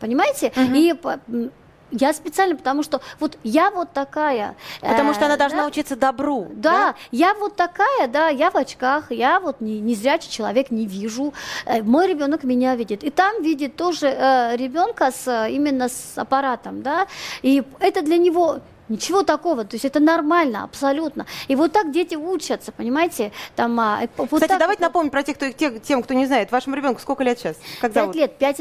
[0.00, 0.52] Понимаете?
[0.56, 1.50] И по- м,
[1.92, 4.56] я специально, потому что вот я вот такая.
[4.80, 6.46] Потому э, что она должна да, учиться добру.
[6.50, 10.86] да, я вот такая, да, я в очках, я вот не, не зрячий человек, не
[10.86, 11.34] вижу.
[11.66, 13.04] Э, мой ребенок меня видит.
[13.04, 17.06] И там видит тоже э, ребенка с, э, именно с аппаратом, да.
[17.42, 18.60] И это для него
[18.92, 21.24] Ничего такого, то есть это нормально, абсолютно.
[21.48, 23.32] И вот так дети учатся, понимаете?
[23.56, 26.26] Там, а, э, вот Кстати, так давайте напомним про тех, кто, тех- тем, кто не
[26.26, 26.52] знает.
[26.52, 27.56] Вашему ребенку сколько лет сейчас?
[27.80, 28.16] Как Пять зовут?
[28.16, 28.60] лет, пять,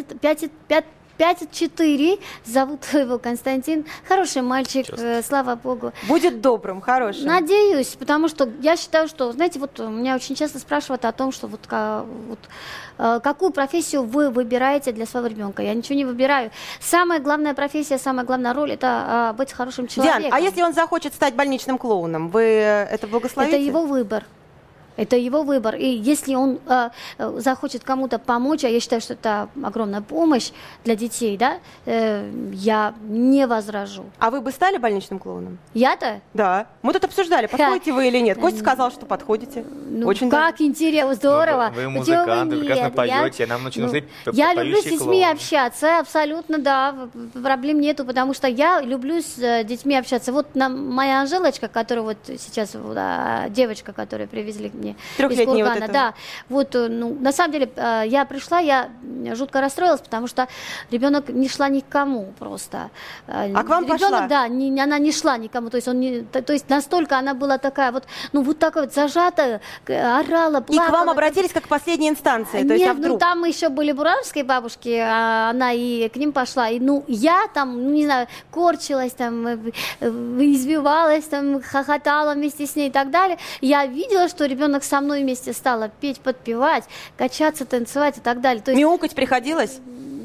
[1.21, 2.17] и- пять, пять и четыре.
[2.45, 3.85] Зовут его Константин.
[4.07, 5.93] Хороший мальчик, э, слава богу.
[6.07, 7.25] Будет добрым, хорошим.
[7.25, 11.47] Надеюсь, потому что я считаю, что, знаете, вот меня очень часто спрашивают о том, что
[11.47, 12.39] вот, вот,
[12.97, 15.61] э, какую профессию вы выбираете для своего ребенка.
[15.63, 16.51] Я ничего не выбираю.
[16.79, 20.23] Самая главная профессия, самая главная роль– это э, быть хорошим человеком.
[20.23, 23.57] Диан, а если он захочет стать больничным клоуном, вы это благословите?
[23.57, 24.23] Это его выбор.
[24.97, 25.75] Это его выбор.
[25.75, 30.51] И если он э, э, захочет кому-то помочь, а я считаю, что это огромная помощь
[30.83, 34.05] для детей, да, э, я не возражу.
[34.19, 35.57] А вы бы стали больничным клоуном?
[35.73, 36.21] Я-то?
[36.33, 36.67] Да.
[36.81, 38.37] Мы тут обсуждали, подходите вы или нет.
[38.37, 39.63] Костя сказал, что подходите.
[39.89, 41.71] Ну, Очень как интересно, здорово.
[41.75, 42.95] вы музыкант, вы прекрасно нет?
[42.95, 45.31] поете, нам очень нужны п- Я люблю с детьми клоуны.
[45.31, 46.95] общаться, абсолютно, да,
[47.41, 50.31] проблем нету, потому что я люблю с э, детьми общаться.
[50.31, 55.91] Вот нам, моя Анжелочка, которая вот сейчас, а, девочка, которую привезли мне Трехлетний вот это.
[55.91, 56.13] Да,
[56.49, 58.89] вот, э, ну, на самом деле, э, я пришла, я
[59.35, 60.47] жутко расстроилась, потому что
[60.91, 62.89] ребенок не шла никому просто.
[63.27, 64.27] Э, А к вам Ребенок, пошла?
[64.27, 67.57] да, не, она не шла никому, то есть он не, то, есть настолько она была
[67.57, 70.87] такая вот, ну вот такая вот зажатая, к- орала, И плакала.
[70.87, 72.63] к вам обратились как к последней инстанции.
[72.67, 73.19] То есть, Нет, а ну вдруг?
[73.19, 76.69] там еще были буравские бабушки, а она и к ним пошла.
[76.69, 79.45] И ну я там, ну не знаю, корчилась там,
[80.39, 83.37] извивалась там, хохотала вместе с ней и так далее.
[83.61, 86.85] Я видела, что ребенок со мной вместе стала петь, подпевать,
[87.17, 88.63] качаться, танцевать и так далее.
[88.63, 89.79] То есть Мяукать приходилось?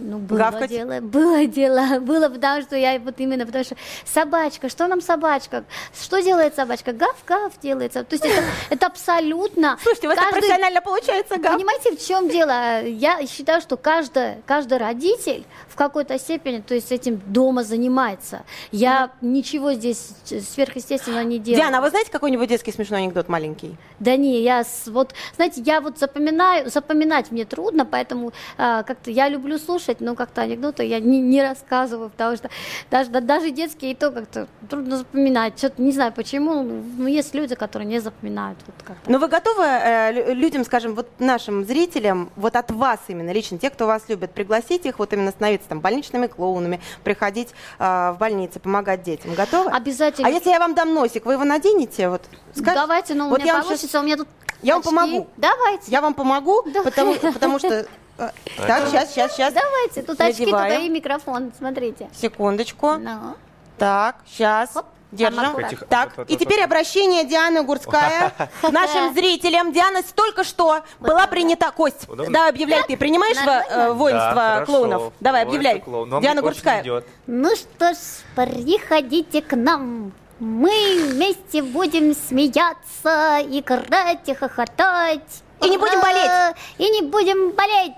[0.07, 0.71] ну, было Гавкать?
[0.71, 5.65] дело, было дело, было, потому что я вот именно, потому что собачка, что нам собачка,
[6.01, 9.79] что делает собачка, гав-гав делается, то есть это, это абсолютно...
[9.83, 11.55] Слушайте, у вас каждый- профессионально получается, Гав.
[11.55, 12.85] Понимаете, в чем дело?
[12.85, 15.45] Я считаю, что каждый, каждый родитель
[15.77, 18.45] в какой-то степени, то есть этим дома занимается.
[18.73, 21.61] Я ничего здесь сверхъестественного не делаю.
[21.61, 23.77] Диана, а вы знаете какой-нибудь детский смешной анекдот маленький?
[24.01, 29.29] Да не, я вот, знаете, я вот запоминаю, запоминать мне трудно, поэтому а, как-то я
[29.29, 32.49] люблю слушать, но как-то анекдоты я не, не рассказываю, потому что
[32.91, 35.59] даже, да- даже детские и то как-то трудно запоминать.
[35.59, 38.59] Что-то не знаю почему, но есть люди, которые не запоминают.
[38.67, 39.11] Вот как-то.
[39.11, 43.59] Но вы готовы э, лю- людям, скажем, вот нашим зрителям, вот от вас именно, лично
[43.59, 48.17] те, кто вас любит, пригласить их, вот именно становиться там больничными клоунами, приходить э, в
[48.19, 49.35] больницы, помогать детям?
[49.35, 49.71] Готовы?
[49.71, 50.29] Обязательно.
[50.29, 52.09] А если я вам дам носик, вы его наденете?
[52.09, 52.75] Вот, скажете?
[52.75, 54.29] Давайте, ну у Вот меня я вам получится, щас- у меня тут
[54.63, 54.95] Я вам очки.
[54.95, 55.29] помогу.
[55.37, 55.91] Давайте.
[55.91, 57.87] Я вам помогу, потому, потому что...
[58.19, 59.55] э, Так, сейчас, сейчас, сейчас.
[59.55, 60.83] Давайте, тут очки, тут Надеваем.
[60.83, 62.09] и микрофон, смотрите.
[62.15, 62.93] Секундочку.
[62.95, 63.35] Ну.
[63.79, 64.71] Так, сейчас.
[64.73, 65.69] Хоп, Держим.
[65.69, 65.85] Тихо.
[65.87, 66.65] Так, Вот, вот, и вот, теперь вот.
[66.67, 69.73] обращение Дианы Гурская к нашим зрителям.
[69.73, 72.09] Диана только что была принята кость.
[72.09, 72.33] Удобно?
[72.33, 74.67] Да, объявляй, ты принимаешь во- э, воинство Да, хорошо.
[74.73, 75.13] клоунов?
[75.21, 75.81] Давай, объявляй.
[75.81, 76.13] клоунов.
[76.15, 76.83] Вам Диана Гурская.
[76.83, 77.07] идет.
[77.27, 77.97] Ну что ж,
[78.35, 80.13] приходите к нам.
[80.39, 85.43] Мы вместе будем смеяться, играть и хохотать.
[85.63, 86.57] И не будем болеть.
[86.77, 87.95] И не будем болеть.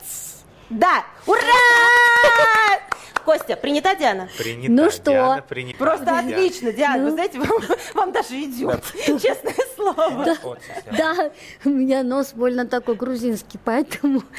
[0.71, 1.41] Да, ура!
[3.29, 4.27] Костя, принята Диана?
[4.39, 5.11] Принята, Ну что?
[5.11, 5.79] Диана, принята.
[5.79, 6.31] Просто Диана.
[6.31, 7.05] отлично, Диана.
[7.05, 7.61] Вы знаете, вам,
[7.93, 8.83] вам даже идет.
[9.05, 10.25] Честное слово.
[10.25, 10.97] Сейчас.
[10.97, 11.31] Да,
[11.67, 14.23] у меня нос больно такой грузинский, поэтому...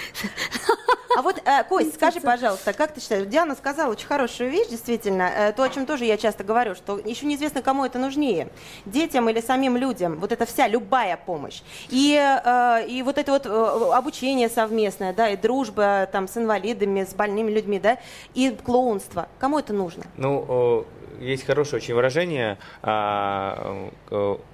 [1.18, 5.24] А вот, э, Кость, скажи, пожалуйста, как ты считаешь, Диана сказала очень хорошую вещь, действительно,
[5.24, 8.48] э, то, о чем тоже я часто говорю, что еще неизвестно, кому это нужнее,
[8.86, 11.62] детям или самим людям, вот эта вся, любая помощь.
[11.90, 17.04] И, э, и вот это вот э, обучение совместное, да, и дружба там с инвалидами,
[17.04, 17.98] с больными людьми, да,
[18.34, 20.04] и клоунство, кому это нужно?
[20.16, 20.86] Ну,
[21.20, 23.90] есть хорошее очень выражение, а,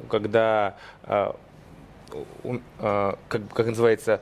[0.09, 1.35] когда а,
[2.79, 4.21] а, как, как называется,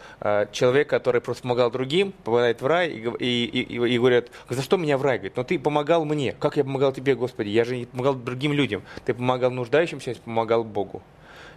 [0.52, 4.76] человек, который просто помогал другим, попадает в рай и, и, и, и- говорят, за что
[4.76, 5.20] меня в рай?
[5.20, 6.34] Говорит, но ты помогал мне.
[6.34, 7.50] Как я помогал тебе, Господи?
[7.50, 8.84] Я же не помогал другим людям.
[9.06, 11.02] Ты помогал нуждающимся, помогал Богу.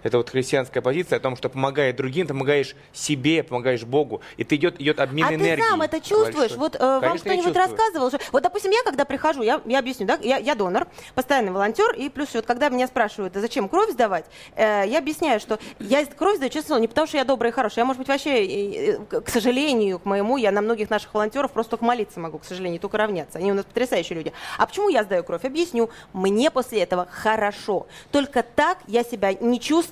[0.02, 4.20] Это вот христианская позиция о том, что помогая другим, ты помогаешь себе, помогаешь Богу.
[4.37, 5.56] И ты идет, идет обмен а энергией.
[5.56, 6.35] ты сам это чувствуешь?
[6.35, 6.59] большой.
[6.59, 8.09] Вот э, вам Конечно, я кто-нибудь рассказывал?
[8.09, 11.92] что- Вот, допустим, я когда прихожу, я, я объясню, да, я, я донор, постоянный волонтер,
[11.94, 16.04] и плюс вот когда меня спрашивают, а зачем кровь сдавать, э, я объясняю, что я
[16.04, 18.98] кровь сдаю, честно, не потому что я добрая и хорошая, я, может быть, вообще, э,
[18.98, 22.98] к сожалению, к моему, я на многих наших волонтеров просто молиться могу, к сожалению, только
[22.98, 23.38] равняться.
[23.38, 24.32] Они у нас потрясающие люди.
[24.59, 25.44] А почему я сдаю кровь?
[25.44, 25.90] Объясню.
[26.12, 27.87] Мне после этого хорошо.
[28.11, 29.86] Только так я себя не чувствую,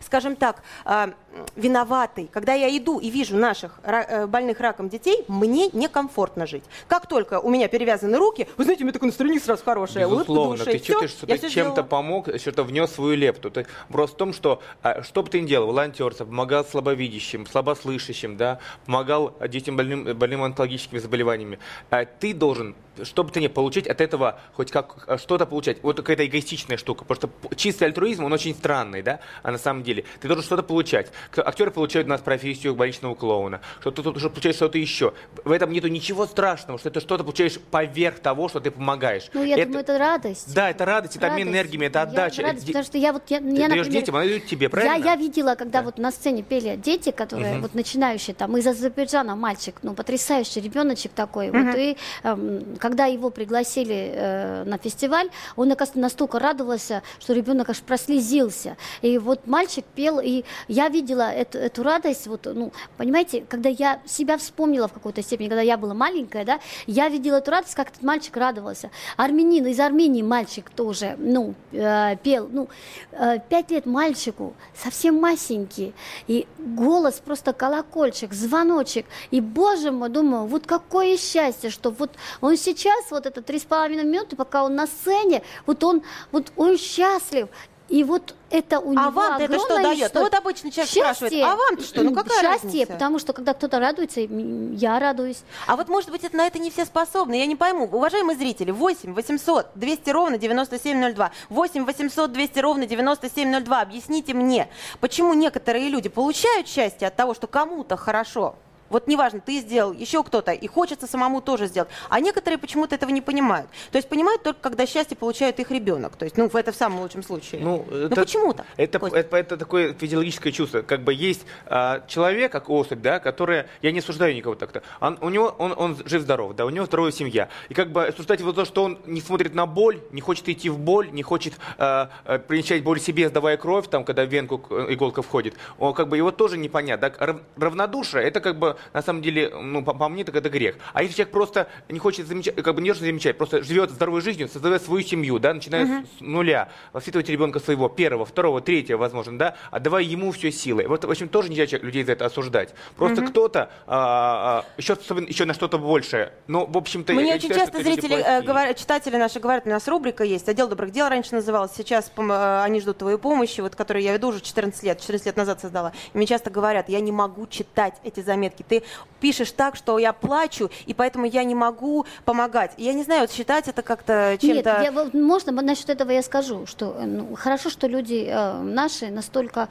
[0.00, 1.10] скажем так, а,
[1.56, 2.28] виноватой.
[2.32, 6.64] Когда я иду и вижу наших э, больных раком детей, мне некомфортно жить.
[6.86, 10.24] Как только у меня перевязаны руки, вы знаете, у меня такое настроение сразу хорошее, улыбка
[10.24, 13.50] Безусловно, в душе, ты чувствуешь, что ты чем-то помог, что-то внес свою лепту.
[13.50, 17.46] То есть вопрос в том, что а, что бы ты ни делал, волонтерство, помогал слабовидящим,
[17.46, 21.58] слабослышащим, да, помогал детям больным, больным онкологическими заболеваниями,
[21.90, 25.82] а, ты должен, что бы ты ни получить от этого, хоть как а, что-то получать.
[25.82, 29.82] Вот какая-то эгоистичная штука, потому что чистый альтруизм, он очень странный, да, а на самом
[29.82, 31.12] деле ты должен что-то получать.
[31.36, 35.12] Актеры получают у нас профессию больничного клоуна, что ты тут получаешь что-то еще.
[35.44, 39.28] В этом нету ничего страшного, что ты что-то получаешь поверх того, что ты помогаешь.
[39.34, 40.54] Ну, я думаю, это радость.
[40.54, 41.54] Да, это радость, это обмен Радость.
[41.60, 42.42] энергиями, это Я- отдача.
[42.42, 44.64] радость, Это потому что я вот, я, Ты я, даешь например, детям, они дают тебе,
[44.64, 45.04] я, правильно?
[45.04, 45.84] я видела, когда Да.
[45.86, 47.62] вот на сцене пели дети, которые Мгм.
[47.62, 53.30] вот начинающие, там из Азербайджана мальчик, ну потрясающий ребеночек такой, вот и эм, когда его
[53.30, 59.84] пригласили э, на фестиваль, он оказывается настолько радовался, что ребенок аж прослезился, и вот мальчик
[59.94, 64.92] пел, и я видела эту, эту радость, вот, ну понимаете, когда я себя вспомнила в
[64.92, 68.90] какой-то степени, когда я была маленькая, да, я видела эту радость, как этот мальчик радовался.
[69.16, 72.68] Армянин из Армении мальчик тоже, ну э, пел, ну
[73.12, 75.94] э, пять лет мальчику, совсем масенький,
[76.26, 79.06] и голос просто колокольчик, звоночек.
[79.30, 83.64] И, боже мой, думаю, вот какое счастье, что вот он сейчас, вот это три с
[83.64, 87.48] половиной минуты, пока он на сцене, вот он, вот он счастлив.
[87.88, 90.12] И вот это у него А вам это что дает?
[90.12, 92.02] Ну вот обычный человек спрашивает, а вам что?
[92.02, 92.92] Ну какая счастье, разница?
[92.92, 95.42] потому что когда кто-то радуется, я радуюсь.
[95.66, 97.34] А вот, может быть, это, на это не все способны.
[97.34, 97.84] Я не пойму.
[97.84, 101.30] Уважаемые зрители, 8 800 200 ровно 9702.
[101.48, 103.80] 8 800 200 ровно 9702.
[103.80, 104.68] Объясните мне,
[105.00, 108.56] почему некоторые люди получают счастье от того, что кому-то хорошо,
[108.90, 111.88] вот неважно, ты сделал, еще кто-то, и хочется самому тоже сделать.
[112.08, 113.68] А некоторые почему-то этого не понимают.
[113.90, 116.16] То есть понимают только, когда счастье получает их ребенок.
[116.16, 117.60] То есть, ну, это в самом лучшем случае.
[117.60, 118.66] Ну, это, почему так?
[118.76, 119.18] Это, Костя?
[119.18, 120.82] это, это такое физиологическое чувство.
[120.82, 125.18] Как бы есть а, человек, как особь, да, которая, я не осуждаю никого так-то, он,
[125.20, 127.48] у него, он, он жив-здоров, да, у него здоровая семья.
[127.68, 130.48] И как бы осуждать его за то, что он не смотрит на боль, не хочет
[130.48, 134.28] идти в боль, не хочет а, а, принять боль себе, сдавая кровь, там, когда в
[134.28, 137.12] венку к- иголка входит, он, как бы его тоже непонятно.
[137.18, 140.76] Рав- равнодушие, это как бы, на самом деле, ну, по, по мне, так это грех.
[140.92, 144.48] А если человек просто не хочет замечать, как бы не замечать, просто живет здоровой жизнью,
[144.48, 149.38] создает свою семью, да, начиная с- с нуля, воспитывать ребенка своего, первого, второго, третьего, возможно,
[149.38, 150.86] да, отдавая ему все силы.
[150.88, 152.74] Вот, в общем, тоже нельзя людей за это осуждать.
[152.96, 156.32] Просто кто-то а, а, еще способен еще на что-то большее.
[156.46, 159.86] Но, в общем-то, Мне очень считаю, часто зрители, э, говорят, читатели наши говорят, у нас
[159.88, 164.02] рубрика есть, отдел добрых дел раньше называлась, сейчас э, они ждут твоей помощи, вот, которую
[164.02, 165.92] я веду уже 14 лет, 14 лет назад создала.
[166.12, 168.82] И мне часто говорят, я не могу читать эти заметки, ты
[169.20, 172.70] пишешь так, что я плачу, и поэтому я не могу помогать.
[172.76, 174.82] Я не знаю, вот считать это как-то Нет, чем-то...
[174.82, 179.08] я, вот, можно насчет этого я скажу, что э, ну, хорошо, что люди э, наши
[179.10, 179.68] настолько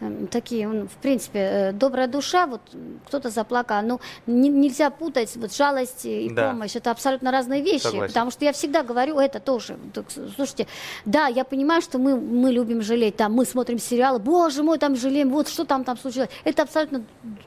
[0.00, 2.60] э, такие, ну, в принципе, э, добрая душа, вот
[3.06, 6.50] кто-то заплакал, ну не- нельзя путать вот жалость и Да.
[6.50, 8.08] помощь, это абсолютно разные вещи, Согласен.
[8.08, 9.76] потому что я всегда говорю это тоже.
[9.94, 10.66] Так, слушайте,
[11.04, 14.96] да, я понимаю, что мы мы любим жалеть, там мы смотрим сериалы, боже мой, там
[14.96, 17.04] жалеем, вот что там там случилось, это абсолютно дру-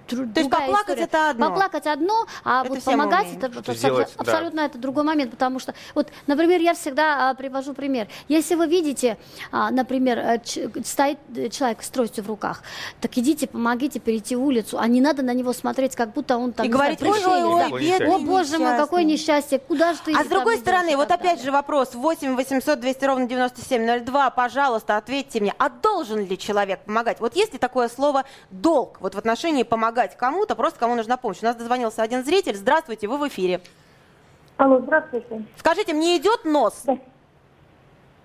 [0.07, 1.03] То есть другая поплакать история.
[1.05, 1.49] это одно.
[1.49, 3.37] Поплакать одно, а Это вот помогать умеем.
[3.43, 4.21] это, это сделать, да.
[4.21, 8.07] абсолютно это другой момент, потому что, вот, например, я всегда а, привожу пример.
[8.27, 9.17] Если вы видите,
[9.51, 12.61] а, например, э, ч- стоит э, человек с тростью в руках,
[12.99, 16.65] так идите, помогите перейти улицу, а не надо на него смотреть, как будто он там
[16.65, 17.67] И говорить, ой, пришелец, ой, да.
[17.71, 19.11] ой, бедный, О, боже мой, какое несчастный».
[19.11, 21.43] несчастье, куда же ты А с другой стороны, вот опять далее.
[21.45, 27.19] же вопрос 8 800 200 ровно 9702, пожалуйста, ответьте мне, а должен ли человек помогать?
[27.19, 31.37] Вот есть ли такое слово долг вот в отношении помогать кому-то, просто кому нужна помощь?
[31.41, 33.61] У нас дозвонился один зритель, здравствуйте, вы в эфире.
[34.57, 35.43] Алло, здравствуйте.
[35.57, 36.83] Скажите, мне идет нос?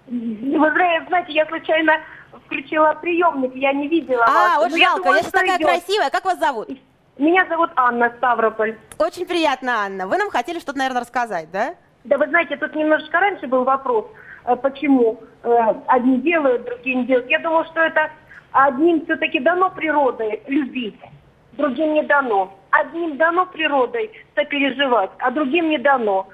[0.07, 1.93] Вы зна- знаете, я случайно
[2.47, 4.57] включила приемник, я не видела А, вас.
[4.59, 5.67] вот Но я жалко, я сейчас что такая идет.
[5.69, 6.69] красивая, как вас зовут?
[7.19, 8.77] Меня зовут Анна Ставрополь.
[8.99, 10.07] Очень приятно, Анна.
[10.07, 11.75] Вы нам хотели что-то, наверное, рассказать, да?
[12.05, 14.07] Да вы знаете, тут немножечко раньше был вопрос,
[14.45, 15.49] э, почему э,
[15.89, 17.29] одни делают, другие не делают.
[17.29, 18.11] Я думаю, что это
[18.53, 21.01] одним все-таки дано природой любить,
[21.57, 22.53] другим не дано.
[22.71, 26.27] Одним дано природой сопереживать, а другим не дано.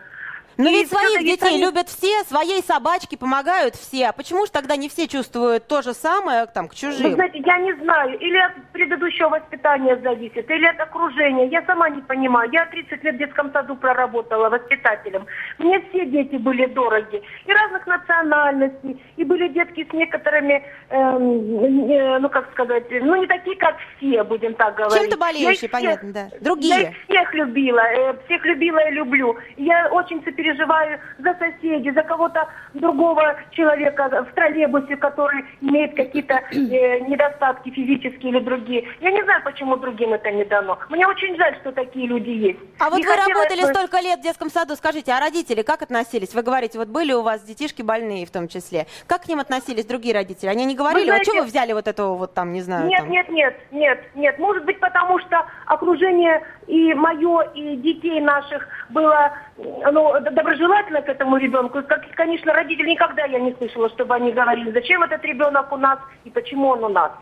[0.63, 4.07] Но И ведь своих детей они- любят все, своей собачке помогают все.
[4.09, 7.15] А почему же тогда не все чувствуют то же самое там, к Вы чужим?
[7.15, 11.47] знаете, я не знаю, или от предыдущего воспитания зависит, или от окружения.
[11.49, 12.49] Я сама не понимаю.
[12.53, 15.27] Я 30 лет в детском саду проработала воспитателем.
[15.59, 17.23] Мне все дети были дороги.
[17.47, 19.03] И разных национальностей.
[19.17, 24.23] И были детки с некоторыми, эм, э, ну как сказать, ну не такие, как все,
[24.25, 24.97] будем так говорить.
[24.99, 26.29] Чем-то Я болеющие, всех- понятно, да.
[26.33, 26.83] Я Другие.
[26.91, 29.37] их всех любила, э, всех любила и люблю.
[29.57, 37.01] Я очень сопереживаю за соседей, за кого-то другого человека в троллейбусе, который имеет какие-то э,
[37.09, 38.89] недостатки физические или другие.
[39.01, 40.79] Я не знаю, почему другим это не дано.
[40.91, 42.59] Мне очень жаль, что такие люди есть.
[42.79, 45.83] А вот Не вы работали бы- столько лет в детском саду, скажите, а родители как
[45.83, 46.35] относились?
[46.35, 48.87] Вы говорите, вот были у вас детишки больные в том числе.
[49.07, 50.49] Как к ним относились другие родители?
[50.49, 53.01] Они не говорили, знаете- а что вы взяли вот этого вот там, не знаю, Нет,
[53.01, 53.11] там?
[53.11, 54.39] нет, нет, нет, нет.
[54.39, 61.37] Может быть, потому что окружение и мое, и детей наших было ну, доброжелательно к этому
[61.37, 61.83] ребенку.
[61.83, 65.99] Как, конечно, родители никогда я не слышала, чтобы они говорили, зачем этот ребенок у нас
[66.25, 67.13] и почему он у нас.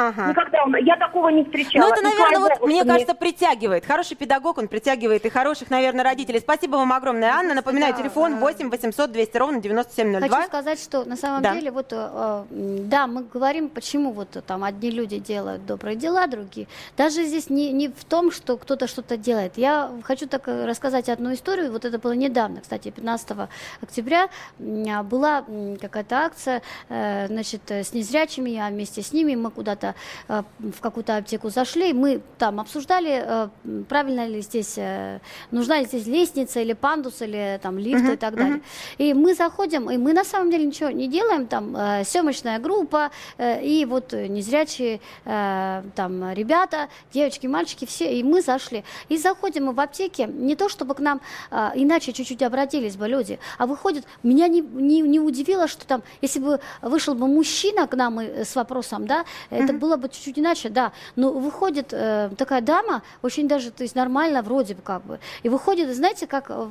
[0.00, 0.28] Ага.
[0.28, 1.86] Никогда он- я такого не встречала.
[1.86, 3.84] Ну, это, наверное, вот, богу, мне кажется, притягивает.
[3.84, 6.40] Хороший педагог, он притягивает и хороших, наверное, родителей.
[6.40, 7.54] Спасибо вам огромное, Анна.
[7.54, 10.28] Напоминаю, да, телефон э, 8 800 200 ровно 9702.
[10.36, 11.54] Хочу сказать, что на самом Да.
[11.54, 16.26] деле, вот, э, э, да, мы говорим, почему вот там одни люди делают добрые дела,
[16.26, 16.66] другие.
[16.96, 19.58] Даже здесь не, не в том, что кто-то что-то делает.
[19.58, 21.72] Я хочу так э, рассказать одну историю.
[21.72, 23.48] Вот это было недавно, кстати, 15
[23.82, 24.28] октября
[24.60, 25.44] а, была
[25.80, 29.89] какая-то акция, э, значит, э, с незрячими, я вместе с ними, мы куда-то
[30.28, 33.48] в какую-то аптеку зашли, мы там обсуждали, э,
[33.88, 38.16] правильно ли здесь, э, нужна ли здесь лестница или пандус, или там лифт Мгм, и
[38.16, 38.60] так далее.
[38.98, 43.10] И мы заходим, и мы на самом деле ничего не делаем, там э, съемочная группа,
[43.38, 48.84] э, и вот э, незрячие э, там ребята, девочки, мальчики, все, и мы зашли.
[49.08, 53.08] И заходим мы в аптеке, не то чтобы к нам э, иначе чуть-чуть обратились бы
[53.08, 57.86] люди, а выходит, меня не, не, не удивило, что там, если бы вышел бы мужчина
[57.86, 62.30] к нам и, с вопросом, да, это было бы чуть-чуть иначе, да, но выходит э,
[62.36, 66.46] такая дама, очень даже, то есть нормально вроде бы как бы, и выходит, знаете, как,
[66.48, 66.68] э,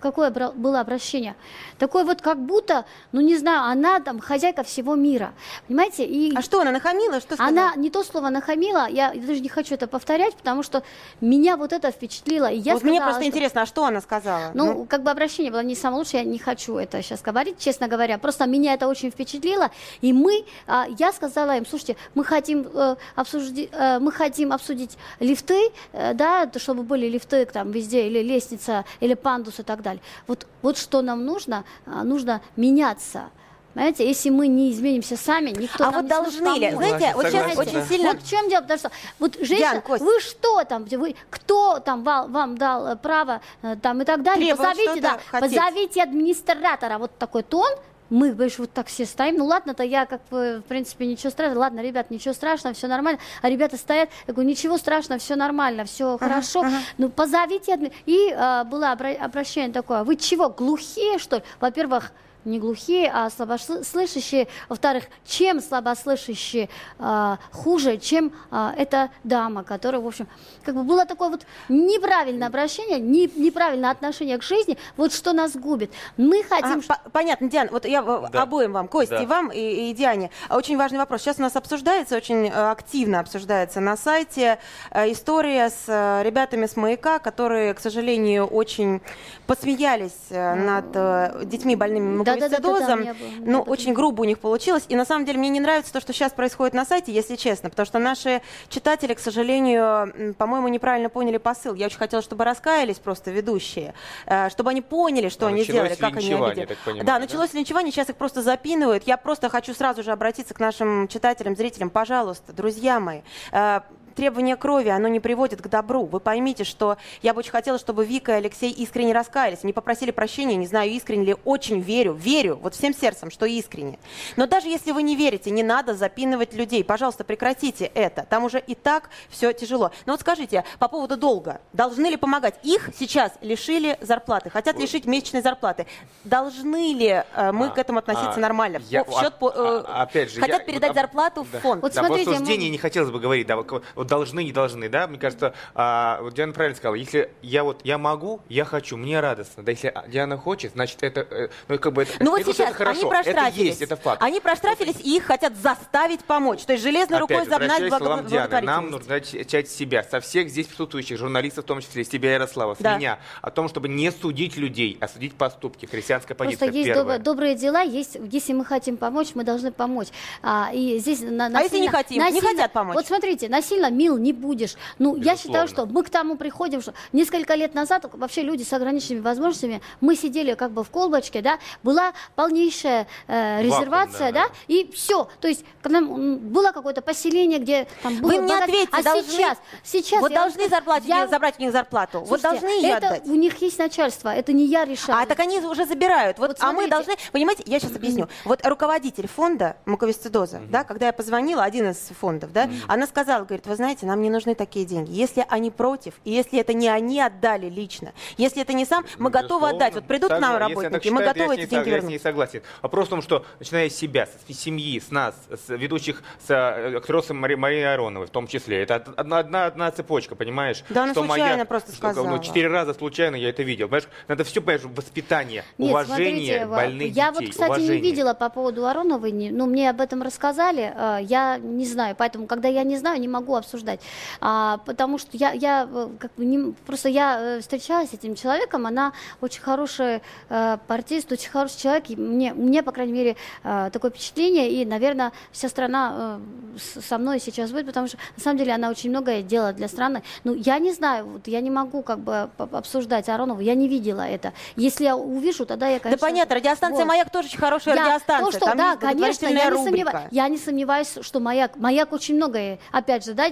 [0.00, 1.34] какое было обращение?
[1.78, 5.32] Такое вот как будто, ну не знаю, она там хозяйка всего мира,
[5.68, 6.34] понимаете, и...
[6.36, 7.20] А что, она нахамила?
[7.20, 7.48] Что сказала?
[7.48, 10.82] Она не то слово нахамила, я даже не хочу это повторять, потому что
[11.20, 12.50] меня вот это впечатлило.
[12.50, 14.50] И я вот мне сказала, просто что- интересно, а что она сказала?
[14.54, 17.88] ну, как бы обращение было не самое лучшее, я не хочу это сейчас говорить, честно
[17.88, 18.18] говоря.
[18.18, 19.70] Просто меня это очень впечатлило,
[20.00, 24.98] и мы, а, я сказала им, слушайте, мы хотим, э, обсужди- э, мы хотим обсудить
[25.20, 29.82] лифты, э, да, то, чтобы были лифты там везде, или лестница, или пандус и так
[29.82, 30.02] далее.
[30.26, 33.30] Вот, вот что нам нужно, а, нужно меняться.
[33.74, 36.70] Понимаете, если мы не изменимся сами, никто А нам вот не сможет должны ли?
[36.72, 36.88] помочь.
[36.88, 37.84] Знаете, вот сейчас очень да.
[37.86, 38.12] сильно...
[38.12, 40.04] Вот в чем дело, потому что вот женщина, Кость.
[40.04, 44.22] вы что там, вы кто там вам, вам дал э, право э, там и так
[44.22, 45.56] далее, Требовать позовите, да, хотеть.
[45.56, 47.72] позовите администратора, вот такой тон.
[48.10, 49.36] Мы, говоришь, вот так все стоим.
[49.38, 51.60] Ну ладно-то я, как бы, в принципе, ничего страшного.
[51.60, 53.18] Ладно, ребят, ничего страшного, все нормально.
[53.40, 56.64] А ребята стоят, я говорю, ничего страшного, все нормально, все хорошо.
[56.98, 57.92] Ну позовите.
[58.06, 61.42] И э, было обра- обращение такое, вы чего, глухие, что ли?
[61.60, 62.12] Во-первых,
[62.44, 64.48] не глухие, а слабослышащие.
[64.68, 66.68] Во-вторых, чем слабослышащие
[66.98, 70.26] а, хуже, чем а, эта дама, которая, в общем,
[70.64, 75.52] как бы было такое вот неправильное обращение, не- неправильное отношение к жизни, вот что нас
[75.56, 75.92] губит.
[76.16, 76.82] Мы хотим...
[76.88, 78.42] А, по- понятно, Диана, вот я э, Да.
[78.42, 79.22] обоим вам, Кости, Да.
[79.22, 80.30] и вам, и, и Диане.
[80.48, 81.22] А Очень важный вопрос.
[81.22, 84.58] Сейчас у нас обсуждается, очень э, активно обсуждается на сайте
[84.90, 89.00] э, история с э, ребятами с «Маяка», которые, к сожалению, очень
[89.46, 94.22] посмеялись э, над э, детьми больными Меня было- у меня Ну, об этом очень грубо
[94.22, 94.84] у них получилось.
[94.88, 97.70] И на самом деле мне не нравится то, что сейчас происходит на сайте, если честно,
[97.70, 101.74] потому что наши читатели, к сожалению, по-моему, неправильно поняли посыл.
[101.74, 103.94] Я очень хотела, чтобы раскаялись просто ведущие,
[104.26, 106.66] э, чтобы они поняли, что А они сделали, как они обидели.
[106.66, 107.18] так понимаю, да, да?
[107.20, 109.04] началось линчевание, сейчас их просто запинывают.
[109.06, 111.90] Я просто хочу сразу же обратиться к нашим читателям, зрителям.
[111.90, 113.20] Пожалуйста, друзья мои,
[113.52, 113.80] э,
[114.12, 116.06] требование крови, оно не приводит к добру.
[116.06, 119.60] Вы поймите, что я бы очень хотела, чтобы Вика и Алексей искренне раскаялись.
[119.62, 123.98] Они попросили прощения, не знаю, искренне ли, очень верю, верю, вот всем сердцем, что искренне.
[124.36, 126.84] Но даже если вы не верите, не надо запинывать людей.
[126.84, 128.26] Пожалуйста, прекратите это.
[128.28, 129.90] Там уже и так все тяжело.
[130.06, 131.60] Но вот скажите, по поводу долга.
[131.72, 132.54] Должны ли помогать?
[132.62, 135.86] Их сейчас лишили зарплаты, хотят лишить месячной зарплаты.
[136.24, 138.80] Должны ли э, мы А, к этому относиться а, нормально?
[138.88, 141.46] я- в счет, по- э, а- а- опять же, хотят я- передать вот, а, зарплату
[141.52, 141.58] да.
[141.58, 141.82] в фонд.
[141.82, 143.56] Вот да, смотрите, суждению мы- не хотелось бы говорить, да,
[144.02, 147.80] вот, должны, не должны, да, мне кажется, а, вот Диана правильно сказала, если я вот,
[147.84, 151.92] я могу, я хочу, мне радостно, да, если Диана хочет, значит, это, э, ну, как
[151.92, 153.54] бы, это, Ну вот не сейчас это хорошо, они проштрафились.
[153.54, 154.22] это есть, это факт.
[154.22, 156.62] Они проштрафились и их хотят заставить помочь.
[156.64, 160.20] То есть железной рукой Опять, загнать в к словам Дианы, нам начать с себя, со
[160.20, 162.96] всех здесь присутствующих журналистов, в том числе с тебя, Ярослава, с Да.
[162.96, 165.86] меня, о том, чтобы не судить людей, а судить поступки.
[165.86, 167.18] Христианская позиция Просто есть первая.
[167.18, 170.08] доб- добрые дела, есть, если мы хотим помочь, мы должны помочь.
[170.42, 172.16] А, и здесь на, А если не насильно- хотим?
[172.18, 172.94] Не насильно- хотят помочь?
[172.94, 174.74] Вот смотрите, насильно мил не будешь.
[174.98, 175.68] Ну, я считаю, Безусловно.
[175.68, 180.16] что мы к тому приходим, что несколько лет назад вообще люди с ограниченными возможностями, мы
[180.16, 185.28] сидели как бы в колбочке, да, была полнейшая э, резервация, да, да, и все.
[185.40, 189.02] То есть к нам, было какое-то поселение, где там было Вы мне богат- ответьте, а
[189.02, 192.20] должны- сейчас, сейчас Вот должны зарплату, я- забрать у них зарплату.
[192.20, 193.26] вот Слушайте, должны ее это отдать.
[193.26, 195.18] у них есть начальство, это не я решаю.
[195.22, 196.38] А так они уже забирают.
[196.38, 198.28] Вот, Вот а мы должны, понимаете, я сейчас объясню.
[198.44, 203.66] Вот руководитель фонда муковисцидоза, да, когда я позвонила, один из фондов, да, она сказала, говорит,
[203.66, 205.10] вы знаете, нам не нужны такие деньги.
[205.10, 209.30] Если они против, и если это не они отдали лично, если это не сам, мы
[209.30, 209.76] готовы Безусловно.
[209.76, 209.94] отдать.
[209.94, 212.08] Вот придут к нам работники, мы считает, готовы я эти деньги сог- Я с ней
[212.10, 212.22] вернуть.
[212.22, 212.62] согласен.
[212.82, 216.96] Вопрос в том, что начиная с себя, с семьи, с нас, с ведущих, с э,
[216.98, 218.82] актрисой Мари, Марии Ароновой в том числе.
[218.82, 220.84] Это од- одна, одна, одна цепочка, понимаешь?
[220.90, 222.28] Да она Что случайно просто что, сказала.
[222.28, 223.88] Ну, четыре раза случайно я это видел.
[223.88, 227.46] Понимаешь, надо все, понимаешь, воспитание, Нет, уважение смотрите, больных я детей.
[227.46, 227.96] вот, кстати, уважение.
[227.96, 232.14] не видела по поводу Ароновой, не- ну, мне об этом рассказали, э, я не знаю,
[232.16, 234.00] поэтому, когда я не знаю, не могу обсудить обсуждать.
[234.40, 238.34] А, потому что я, я э, как бы не, просто я э, встречалась с этим
[238.34, 240.20] человеком, она очень хороший
[240.50, 244.84] э, партист, очень хороший человек, и мне, мне, по крайней мере, э, такое впечатление, и,
[244.84, 246.38] наверное, вся страна
[246.76, 249.88] э, со мной сейчас будет, потому что, на самом деле, она очень многое делает для
[249.88, 250.22] страны.
[250.44, 254.22] Ну, я не знаю, вот, я не могу как бы обсуждать Аронову, я не видела
[254.22, 254.52] это.
[254.76, 256.26] Если я увижу, тогда я, Да конечно...
[256.26, 257.08] понятно, радиостанция вот.
[257.08, 258.44] «Маяк» тоже очень хорошая Я- радиостанция.
[258.50, 260.28] то, что, Там да, конечно, я не, сомнева- рубрика.
[260.30, 263.46] я не сомневаюсь, что маяк, маяк очень многое, опять же, да,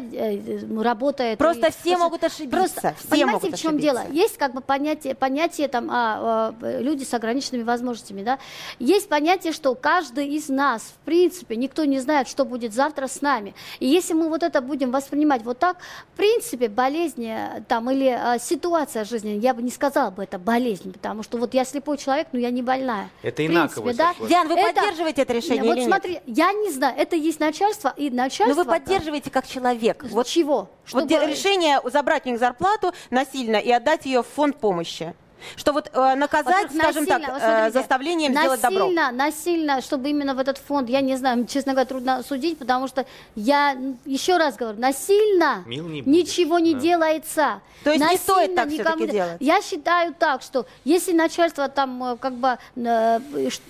[0.83, 1.39] работает.
[1.39, 3.93] Просто и- все могут ошибиться, Просто, все понимаете, могут в чем ошибиться.
[4.05, 4.13] дело?
[4.13, 8.39] Есть как бы понятие, понятие там, а, а, люди с ограниченными возможностями, да.
[8.79, 13.21] Есть понятие, что каждый из нас, в принципе, никто не знает, что будет завтра с
[13.23, 13.55] нами.
[13.79, 15.77] И если мы вот это будем воспринимать вот так,
[16.15, 20.39] в принципе, болезнь э, там или а, ситуация жизненная, я бы не сказала бы это
[20.39, 23.11] болезнь, потому что вот я слепой человек, но я не больная.
[23.23, 24.15] Это инаково да.
[24.29, 25.89] Диан, вы Это- поддерживаете это решение вот или нет?
[25.89, 28.55] смотри, я не знаю, это есть начальство, и начальство...
[28.55, 30.00] Но Ну, вы поддерживаете как человек.
[30.03, 30.69] Вот Вот чего?
[30.93, 35.15] Вот де- решение забрать у них зарплату насильно и отдать ее в фонд помощи.
[35.57, 38.79] Что вот э, наказать, Во-первых, скажем насильно, так, вот э, смотрите, заставлением сделать добро.
[38.79, 42.89] Насильно, насильно, чтобы именно в этот фонд, я не знаю, честно говоря, трудно судить, потому
[42.89, 46.81] что я, еще раз говорю, насильно Мил не будешь, ничего не да.
[46.81, 47.61] делается.
[47.85, 49.37] То есть не Насильно стоит так никому не- делать?
[49.41, 53.21] Я считаю так, что если начальство там э, как бы э,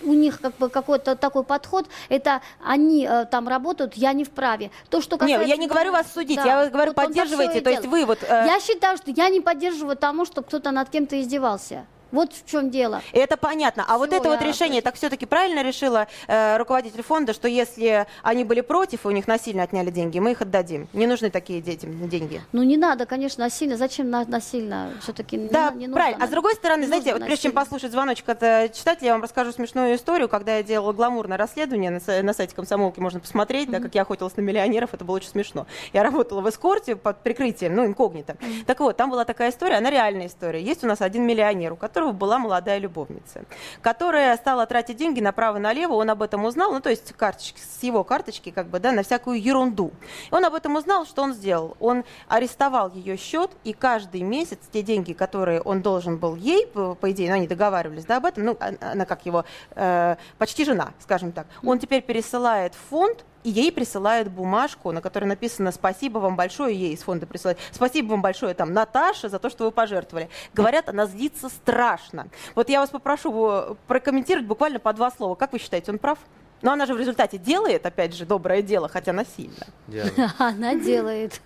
[0.03, 4.71] у них как бы какой-то такой подход, это они там работают, я не вправе.
[4.89, 5.49] То, что Не, касается...
[5.49, 7.11] я не говорю вас судить, Да, я говорю, вот
[7.57, 8.23] и то есть вы вот...
[8.23, 12.00] э, Я считаю, что я не поддерживаю тому, что кто-то над кем-то издевался растерялся.
[12.13, 13.03] Вот в чем дело.
[13.13, 13.85] Это понятно.
[13.89, 18.07] А вот Всё, это вот решение, так все-таки правильно решила э, руководитель фонда, что если
[18.23, 20.89] они были против и у них насильно отняли деньги, мы их отдадим.
[20.93, 22.41] Не нужны такие детям деньги.
[22.53, 23.77] Ну не надо, конечно, насильно.
[23.77, 24.91] Зачем на- насильно?
[25.03, 25.95] Все-таки Да, не, не нужно.
[26.03, 26.25] правильно.
[26.25, 29.13] А с другой стороны, не знаете, вот прежде чем послушать звоночек от э, читателя, я
[29.13, 30.29] вам расскажу смешную историю.
[30.29, 34.37] Когда я делала гламурное расследование, на, на сайте комсомолки можно посмотреть, да, как я охотилась
[34.37, 35.67] на миллионеров, это было очень смешно.
[35.93, 38.37] Я работала в эскорте под прикрытием, ну, инкогнито.
[38.67, 40.63] Так вот, там была такая история, она реальная история.
[40.63, 43.45] Есть у нас один миллионер, у которого была молодая любовница,
[43.83, 48.05] которая стала тратить деньги направо-налево, он об этом узнал, ну, то есть карточки, с его
[48.05, 49.93] карточки, как бы, да, на всякую ерунду.
[50.31, 51.77] Он об этом узнал, что он сделал?
[51.81, 56.95] Он арестовал ее счет, и каждый месяц те деньги, которые он должен был ей, по,
[56.95, 59.45] по идее, ну, они договаривались, да, об этом, ну, а- она как его,
[59.75, 65.01] э, почти жена, скажем так, он теперь пересылает в фонд, и ей присылают бумажку, на
[65.01, 69.39] которой написано «Спасибо вам большое», ей из фонда присылают «Спасибо вам большое, там, Наташа, за
[69.39, 70.29] то, что вы пожертвовали».
[70.55, 72.29] Говорят, она злится страшно.
[72.55, 75.35] Вот я вас попрошу э, прокомментировать буквально по два слова.
[75.35, 76.19] Как вы считаете, он прав?
[76.63, 79.67] Но она же в результате делает, опять же, доброе дело, хотя насильно.
[79.87, 80.35] Диана.
[80.39, 81.41] Она делает.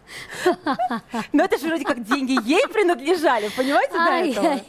[1.33, 4.61] Но это же вроде как деньги ей принадлежали, понимаете, до этого?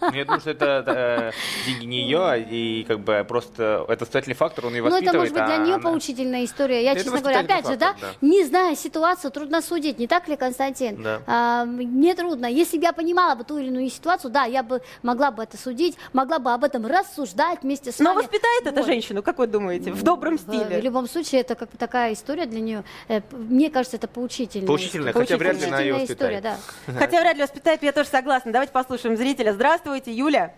[0.00, 4.04] Ну, Я думаю, что это э, деньги не ее, а и как бы просто это
[4.04, 5.08] социальный фактор, он ее Ну, воспитывает.
[5.08, 6.82] это может быть для а нее поучительная история.
[6.82, 10.36] Я, честно говоря, воспитательный опять же, да, не зная ситуацию, трудно судить, не так ли,
[10.36, 11.02] Константин?
[11.02, 11.20] Да.
[11.26, 12.46] А, мне трудно.
[12.46, 15.56] Если бы я понимала бы ту или иную ситуацию, да, я бы могла бы это
[15.58, 18.22] судить, могла бы об этом рассуждать вместе с Но вами.
[18.24, 18.86] воспитает эта Вот.
[18.86, 20.80] женщину, как вы думаете, в добром В, в стиле?
[20.80, 22.84] любом случае, это как бы такая история для нее.
[23.08, 24.66] Э, Мне кажется, это поучительная.
[24.66, 25.26] Поучительная, история.
[25.26, 26.60] хотя вряд ли она её Поучительная история, воспитает.
[26.86, 26.92] да.
[27.06, 28.52] Хотя вряд ли воспитает, я тоже согласна.
[28.52, 29.52] Давайте послушаем зрителя.
[29.52, 30.54] Здравствуйте, Юля.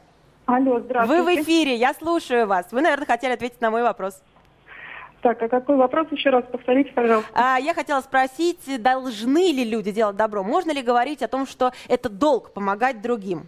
[0.46, 1.22] Алло, Вы здравствуйте.
[1.22, 2.66] в эфире, я слушаю вас.
[2.72, 4.20] Вы, наверное, хотели ответить на мой вопрос.
[5.22, 7.30] Так, а какой вопрос еще раз повторите, пожалуйста?
[7.34, 10.42] А, я хотела спросить, должны ли люди делать добро?
[10.42, 13.46] Можно ли говорить о том, что это долг помогать другим?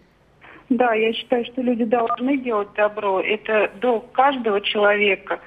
[0.73, 3.21] Да, я считаю, что люди должны делать добро.
[3.21, 5.39] Это долг каждого человека,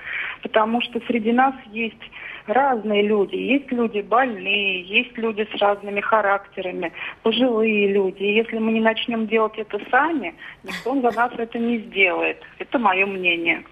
[0.42, 2.10] потому что среди нас есть
[2.46, 3.34] разные люди.
[3.34, 6.92] Есть люди больные, есть люди с разными характерами,
[7.24, 8.22] пожилые люди.
[8.22, 12.40] И если мы не начнем делать это сами, никто за нас это не сделает.
[12.60, 13.64] Это мое мнение.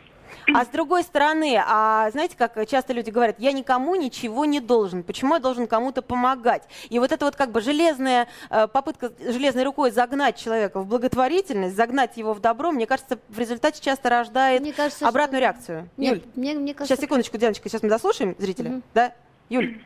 [0.53, 5.03] А с другой стороны, а знаете, как часто люди говорят, я никому ничего не должен,
[5.03, 6.64] почему я должен кому-то помогать?
[6.90, 11.76] И вот это вот как бы железная э, попытка железной рукой загнать человека в благотворительность,
[11.76, 15.88] загнать его в добро, мне кажется, в результате часто рождает Мне кажется, обратную что- реакцию.
[15.97, 18.82] Нет, Юль, мне, мне кажется, сейчас секундочку, Дианочка, сейчас мы заслушаем зрителя, Мгм.
[18.95, 19.12] да?
[19.49, 19.80] Юль,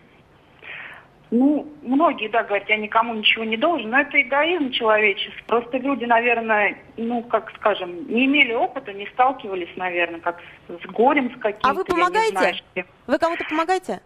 [1.30, 5.42] Ну, многие, да, говорят, я никому ничего не должен, но это эгоизм человеческий.
[5.46, 10.86] Просто люди, наверное, ну, как скажем, не имели опыта, не сталкивались, наверное, как с, с
[10.86, 11.68] горем, с каким-то.
[11.68, 12.30] а вы помогаете?
[12.32, 12.86] знаю, чем.
[13.06, 14.00] Вы кому-то помогаете?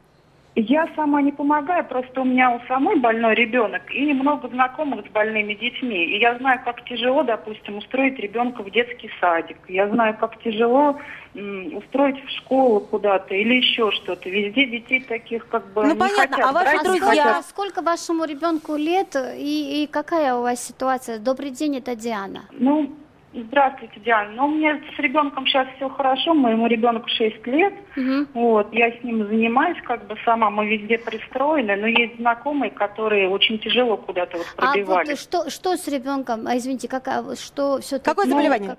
[0.55, 5.11] Я сама не помогаю, просто у меня у самой больной ребенок и много знакомых с
[5.11, 6.05] больными детьми.
[6.05, 9.57] И я знаю, как тяжело, допустим, устроить ребенка в детский садик.
[9.69, 10.99] Я знаю, как тяжело
[11.35, 14.29] м, устроить в школу куда-то или еще что-то.
[14.29, 17.07] Везде детей таких как бы Ну, не понятно, хотят а ваши брать, друзья?
[17.07, 17.47] хотят.
[17.47, 21.19] Сколько вашему ребенку лет и, и какая у вас ситуация?
[21.19, 22.43] Добрый день, это Диана.
[22.53, 22.93] Ну,
[23.35, 24.31] Здравствуйте, Диана.
[24.33, 26.35] Ну, у меня с ребенком сейчас все хорошо.
[26.35, 27.73] Моему ребенку 6 лет.
[27.97, 28.29] Мгм.
[28.35, 30.51] Вот, я с ним занимаюсь как бы сама.
[30.51, 31.75] Мы везде пристроены.
[31.77, 35.19] Но есть знакомые, которые очень тяжело куда-то вот А вот пробивались.
[35.21, 36.47] что, что с ребенком?
[36.47, 37.05] А, извините, как,
[37.39, 38.05] что все-таки?
[38.11, 38.77] Какое заболевание?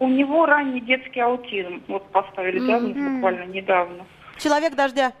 [0.00, 1.80] У него ранний детский аутизм.
[1.86, 3.14] Вот поставили диагноз Мгм.
[3.14, 4.04] буквально недавно.
[4.38, 5.12] Человек дождя.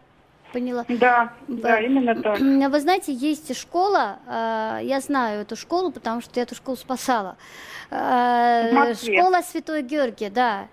[0.52, 0.84] Поняла.
[0.88, 1.80] Да, Да.
[1.80, 2.38] именно так.
[2.38, 7.36] Вы знаете, есть школа, э, я знаю эту школу, потому что я эту школу спасала.
[7.90, 9.18] Москве.
[9.18, 10.68] Школа Святой Георгий, да.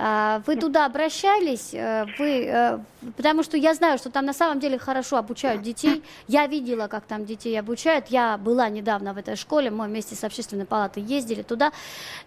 [0.00, 2.78] А, Вы туда обращались, э, вы, э,
[3.16, 6.04] потому что я знаю, что там на самом деле хорошо обучают детей.
[6.28, 8.06] Я видела, как там детей обучают.
[8.06, 11.72] Я была недавно в этой школе, мы вместе с общественной палатой ездили туда.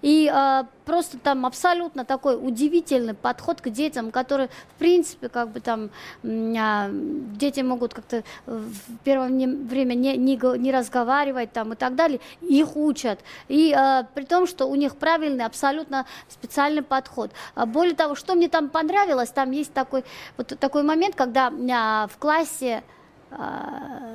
[0.01, 5.61] И э, просто там абсолютно такой удивительный подход к детям, который, в принципе, как бы
[5.61, 5.91] там
[6.25, 12.19] а, дети могут как-то в первое время не, не, не разговаривать там и так далее.
[12.41, 13.19] Их учат.
[13.47, 13.73] И
[14.13, 17.31] при том, что у них правильный, абсолютно специальный подход.
[17.61, 20.03] А Более того, что мне там понравилось, там есть такой,
[20.35, 22.81] вот такой момент, когда а, в классе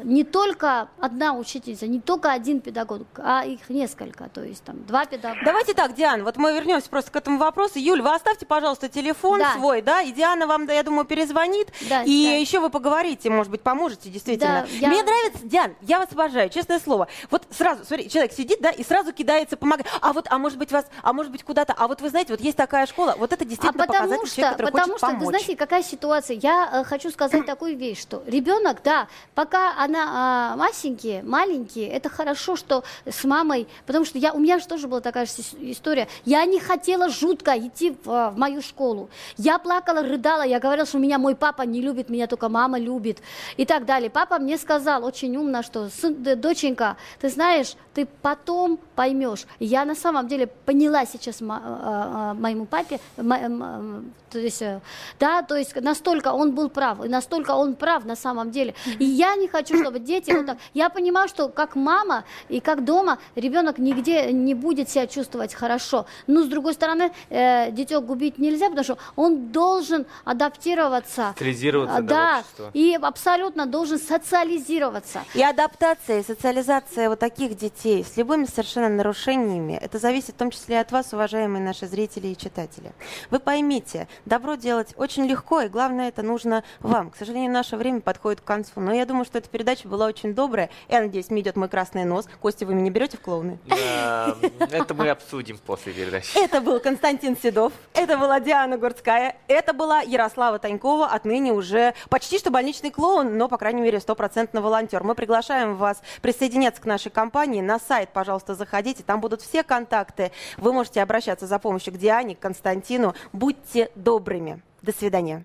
[0.04, 5.04] не только одна учительница, не только один педагог, а их несколько, то есть там два
[5.06, 5.40] педагога.
[5.44, 7.78] Давайте так, Диана, вот мы вернемся просто к этому вопросу.
[7.78, 9.54] Юль, вы оставьте, пожалуйста, телефон Да.
[9.54, 12.32] свой, да, и Диана вам, да, я думаю, перезвонит, Да, и да.
[12.34, 14.66] еще вы поговорите, может быть, поможете, действительно.
[14.70, 17.08] Да, я- Мне нравится, Диан, я вас обожаю, честное слово.
[17.30, 19.86] Вот сразу, смотри, человек сидит, да, и сразу кидается помогать.
[20.00, 22.40] А вот, а может быть, вас, а может быть, куда-то, а вот вы знаете, вот
[22.40, 25.06] есть такая школа, вот это А действительно потому показатель что, человека, который потому хочет что,
[25.08, 25.24] помочь.
[25.24, 26.36] вы знаете, какая ситуация?
[26.36, 32.08] Я э, хочу сказать такую вещь, что ребенок, да, пока она а, масенький, маленький, это
[32.08, 35.72] хорошо, что с мамой, потому что я, у меня же тоже была такая же ис-
[35.72, 36.08] история.
[36.24, 39.08] Я не хотела жутко идти в, а, в мою школу.
[39.36, 43.18] Я плакала, рыдала, я говорила, что меня мой папа не любит, меня только мама любит
[43.56, 44.10] и так далее.
[44.10, 49.46] Папа мне сказал очень умно, что «Сын, доченька, ты знаешь, ты потом поймешь.
[49.58, 54.80] Я на самом деле поняла сейчас а, а, моему папе, то есть, э,
[55.18, 58.74] да, то есть настолько он был прав, и настолько он прав на самом деле.
[58.98, 60.58] И я не хочу, чтобы дети вот так.
[60.74, 66.06] Я понимаю, что как мама и как дома ребенок нигде не будет себя чувствовать хорошо.
[66.26, 71.34] Но с другой стороны, э, детек губить нельзя, потому что он должен адаптироваться.
[71.36, 75.24] Социализироваться, да, и абсолютно должен социализироваться.
[75.34, 80.50] И адаптация, и социализация вот таких детей с любыми совершенно нарушениями, это зависит в том
[80.50, 82.92] числе и от вас, уважаемые наши зрители и читатели.
[83.30, 87.10] Вы поймите, добро делать очень легко, и главное, это нужно вам.
[87.10, 90.32] К сожалению, наше время подходит к концу, но я думаю, что эта передача была очень
[90.32, 90.70] добрая.
[90.88, 92.28] Я надеюсь, мне идет мой красный нос.
[92.40, 93.58] Костя, вы меня берете в клоуны?
[93.66, 94.36] Да,
[94.70, 96.38] Это мы обсудим после передачи.
[96.38, 102.38] Это был Константин Седов, это была Диана Гурцкая, это была Ярослава Танькова, отныне уже почти
[102.38, 105.02] что больничный клоун, но, по крайней мере, стопроцентно волонтер.
[105.02, 107.60] Мы приглашаем вас присоединяться к нашей компании.
[107.60, 110.30] На сайт, пожалуйста, заходите, там будут все контакты.
[110.58, 113.14] Вы можете обращаться за помощью к Диане, к Константину.
[113.32, 114.62] Будьте добрыми.
[114.80, 115.44] До свидания.